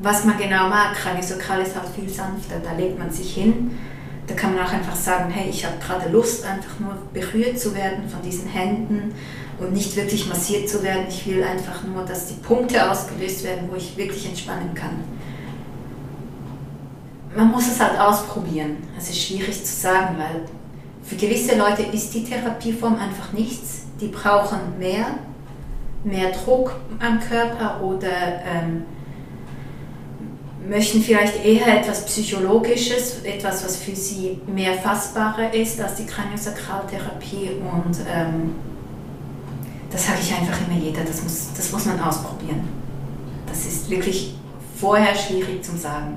was 0.00 0.24
man 0.24 0.38
genau 0.38 0.68
mag. 0.68 0.94
Kraniosakral 0.94 1.60
ist 1.60 1.76
halt 1.76 1.88
viel 1.94 2.08
sanfter, 2.08 2.56
da 2.62 2.72
legt 2.72 2.98
man 2.98 3.10
sich 3.10 3.34
hin. 3.34 3.78
Da 4.26 4.34
kann 4.34 4.54
man 4.54 4.64
auch 4.64 4.72
einfach 4.72 4.96
sagen, 4.96 5.30
hey, 5.30 5.50
ich 5.50 5.66
habe 5.66 5.76
gerade 5.78 6.10
Lust, 6.10 6.46
einfach 6.46 6.80
nur 6.80 6.96
berührt 7.12 7.58
zu 7.58 7.74
werden 7.74 8.08
von 8.08 8.22
diesen 8.22 8.48
Händen 8.48 9.14
und 9.58 9.72
nicht 9.72 9.94
wirklich 9.96 10.26
massiert 10.26 10.68
zu 10.68 10.82
werden. 10.82 11.04
Ich 11.08 11.26
will 11.26 11.42
einfach 11.42 11.84
nur, 11.84 12.04
dass 12.04 12.26
die 12.26 12.34
Punkte 12.34 12.90
ausgelöst 12.90 13.44
werden, 13.44 13.68
wo 13.70 13.76
ich 13.76 13.94
wirklich 13.96 14.26
entspannen 14.26 14.74
kann. 14.74 15.04
Man 17.36 17.50
muss 17.50 17.66
es 17.66 17.80
halt 17.80 17.98
ausprobieren. 17.98 18.76
Es 18.96 19.10
ist 19.10 19.20
schwierig 19.20 19.62
zu 19.64 19.74
sagen, 19.74 20.16
weil 20.16 20.42
für 21.02 21.16
gewisse 21.16 21.58
Leute 21.58 21.82
ist 21.82 22.14
die 22.14 22.24
Therapieform 22.24 22.94
einfach 22.94 23.32
nichts. 23.32 23.83
Die 24.00 24.08
brauchen 24.08 24.58
mehr, 24.78 25.06
mehr 26.02 26.32
Druck 26.32 26.74
am 27.00 27.20
Körper 27.20 27.82
oder 27.82 28.08
ähm, 28.44 28.84
möchten 30.68 31.02
vielleicht 31.02 31.44
eher 31.44 31.80
etwas 31.80 32.04
Psychologisches, 32.06 33.22
etwas, 33.22 33.64
was 33.64 33.76
für 33.76 33.94
sie 33.94 34.40
mehr 34.46 34.74
fassbarer 34.74 35.52
ist 35.52 35.80
als 35.80 35.96
die 35.96 36.06
Kraniosakraltherapie. 36.06 37.50
Und 37.60 37.96
ähm, 38.12 38.54
das 39.90 40.06
sage 40.06 40.18
ich 40.22 40.34
einfach 40.34 40.58
immer 40.66 40.78
jeder, 40.78 41.04
das 41.04 41.22
muss, 41.22 41.48
das 41.56 41.70
muss 41.72 41.86
man 41.86 42.00
ausprobieren. 42.00 42.68
Das 43.46 43.66
ist 43.66 43.88
wirklich 43.90 44.34
vorher 44.76 45.14
schwierig 45.14 45.62
zu 45.64 45.76
sagen. 45.76 46.16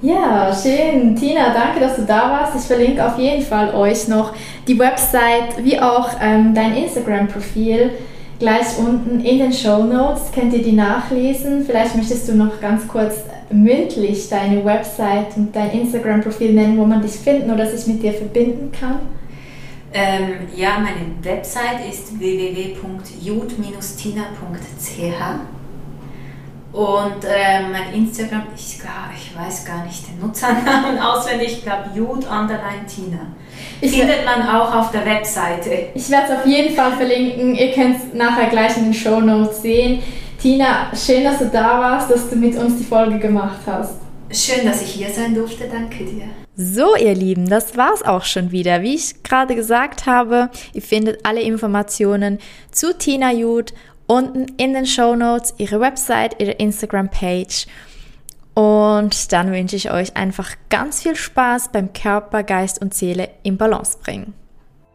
Ja, 0.00 0.52
schön. 0.54 1.16
Tina, 1.16 1.52
danke, 1.52 1.80
dass 1.80 1.96
du 1.96 2.02
da 2.02 2.30
warst. 2.30 2.54
Ich 2.54 2.62
verlinke 2.62 3.04
auf 3.04 3.18
jeden 3.18 3.42
Fall 3.42 3.74
euch 3.74 4.06
noch 4.06 4.32
die 4.68 4.78
Website 4.78 5.64
wie 5.64 5.80
auch 5.80 6.10
ähm, 6.20 6.54
dein 6.54 6.76
Instagram-Profil 6.76 7.90
gleich 8.38 8.78
unten 8.78 9.20
in 9.24 9.38
den 9.38 9.52
Show 9.52 9.82
Notes 9.82 10.30
könnt 10.32 10.52
ihr 10.54 10.62
die 10.62 10.72
nachlesen. 10.72 11.64
Vielleicht 11.66 11.96
möchtest 11.96 12.28
du 12.28 12.36
noch 12.36 12.60
ganz 12.60 12.86
kurz 12.86 13.16
mündlich 13.50 14.28
deine 14.28 14.64
Website 14.64 15.36
und 15.36 15.56
dein 15.56 15.72
Instagram-Profil 15.72 16.52
nennen, 16.52 16.78
wo 16.78 16.84
man 16.84 17.02
dich 17.02 17.12
finden 17.12 17.50
oder 17.50 17.66
sich 17.66 17.86
mit 17.92 18.00
dir 18.02 18.12
verbinden 18.12 18.70
kann. 18.70 19.00
Ähm, 19.92 20.46
ja, 20.54 20.78
meine 20.78 21.00
Website 21.22 21.88
ist 21.90 22.18
www.jud-tina.ch 22.20 22.78
und 26.72 27.24
äh, 27.24 27.62
mein 27.70 27.94
Instagram, 27.94 28.42
ich, 28.54 28.78
ich 28.78 29.36
weiß 29.36 29.64
gar 29.64 29.84
nicht 29.84 30.06
den 30.06 30.20
Nutzernamen 30.20 30.98
auswendig, 31.02 31.58
ich 31.58 31.62
glaube 31.62 31.90
Jude 31.94 32.26
Underline 32.26 32.86
Tina. 32.86 33.18
Ich 33.80 33.92
Findet 33.92 34.24
man 34.24 34.48
auch 34.48 34.74
auf 34.74 34.90
der 34.90 35.04
Webseite. 35.06 35.88
Ich 35.94 36.10
werde 36.10 36.32
es 36.32 36.38
auf 36.38 36.46
jeden 36.46 36.74
Fall 36.74 36.92
verlinken. 36.92 37.54
Ihr 37.54 37.72
könnt 37.72 37.96
es 37.96 38.14
nachher 38.14 38.50
gleich 38.50 38.76
in 38.76 38.84
den 38.84 38.94
Show 38.94 39.20
Notes 39.20 39.62
sehen. 39.62 40.02
Tina, 40.40 40.92
schön, 40.94 41.24
dass 41.24 41.38
du 41.38 41.46
da 41.46 41.80
warst, 41.80 42.10
dass 42.10 42.28
du 42.28 42.36
mit 42.36 42.56
uns 42.56 42.76
die 42.76 42.84
Folge 42.84 43.18
gemacht 43.18 43.60
hast. 43.66 43.94
Schön, 44.30 44.66
dass 44.66 44.82
ich 44.82 44.90
hier 44.90 45.08
sein 45.10 45.34
durfte. 45.34 45.64
Danke 45.70 46.04
dir. 46.04 46.24
So, 46.54 46.96
ihr 46.96 47.14
Lieben, 47.14 47.48
das 47.48 47.76
war's 47.76 48.02
auch 48.02 48.24
schon 48.24 48.50
wieder. 48.50 48.82
Wie 48.82 48.96
ich 48.96 49.22
gerade 49.22 49.54
gesagt 49.54 50.06
habe, 50.06 50.50
ihr 50.72 50.82
findet 50.82 51.24
alle 51.24 51.40
Informationen 51.40 52.38
zu 52.72 52.98
Tina 52.98 53.32
Jude 53.32 53.72
unten 54.08 54.46
in 54.56 54.72
den 54.72 54.86
Show 54.86 55.14
Notes, 55.14 55.54
ihre 55.58 55.80
Website, 55.80 56.40
ihre 56.40 56.52
Instagram-Page. 56.52 57.68
Und 58.54 59.32
dann 59.32 59.52
wünsche 59.52 59.76
ich 59.76 59.92
euch 59.92 60.16
einfach 60.16 60.50
ganz 60.68 61.02
viel 61.02 61.14
Spaß 61.14 61.70
beim 61.72 61.92
Körper, 61.92 62.42
Geist 62.42 62.82
und 62.82 62.92
Seele 62.92 63.28
in 63.44 63.56
Balance 63.56 63.98
bringen. 64.02 64.34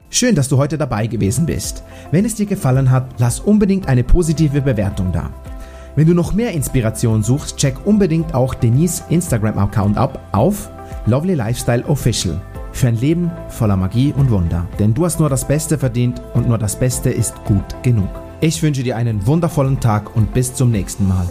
Schön, 0.09 0.35
dass 0.35 0.49
du 0.49 0.57
heute 0.57 0.77
dabei 0.77 1.07
gewesen 1.07 1.45
bist. 1.45 1.83
Wenn 2.11 2.25
es 2.25 2.35
dir 2.35 2.45
gefallen 2.45 2.91
hat, 2.91 3.15
lass 3.19 3.39
unbedingt 3.39 3.87
eine 3.87 4.03
positive 4.03 4.61
Bewertung 4.61 5.13
da. 5.13 5.31
Wenn 5.95 6.07
du 6.07 6.13
noch 6.13 6.33
mehr 6.33 6.51
Inspiration 6.51 7.23
suchst, 7.23 7.57
check 7.57 7.85
unbedingt 7.85 8.35
auch 8.35 8.53
Denise 8.53 9.03
Instagram-Account 9.09 9.97
ab 9.97 10.19
auf 10.31 10.69
Lovely 11.05 11.35
Lifestyle 11.35 11.85
Official 11.85 12.41
für 12.73 12.87
ein 12.87 12.99
Leben 12.99 13.31
voller 13.49 13.77
Magie 13.77 14.13
und 14.17 14.29
Wunder. 14.31 14.67
Denn 14.79 14.93
du 14.93 15.05
hast 15.05 15.19
nur 15.19 15.29
das 15.29 15.47
Beste 15.47 15.77
verdient 15.77 16.21
und 16.33 16.47
nur 16.47 16.57
das 16.57 16.77
Beste 16.77 17.11
ist 17.11 17.35
gut 17.45 17.81
genug. 17.83 18.22
Ich 18.43 18.61
wünsche 18.61 18.83
dir 18.83 18.97
einen 18.97 19.25
wundervollen 19.25 19.79
Tag 19.79 20.17
und 20.17 20.33
bis 20.33 20.53
zum 20.53 20.69
nächsten 20.69 21.07
Mal. 21.07 21.29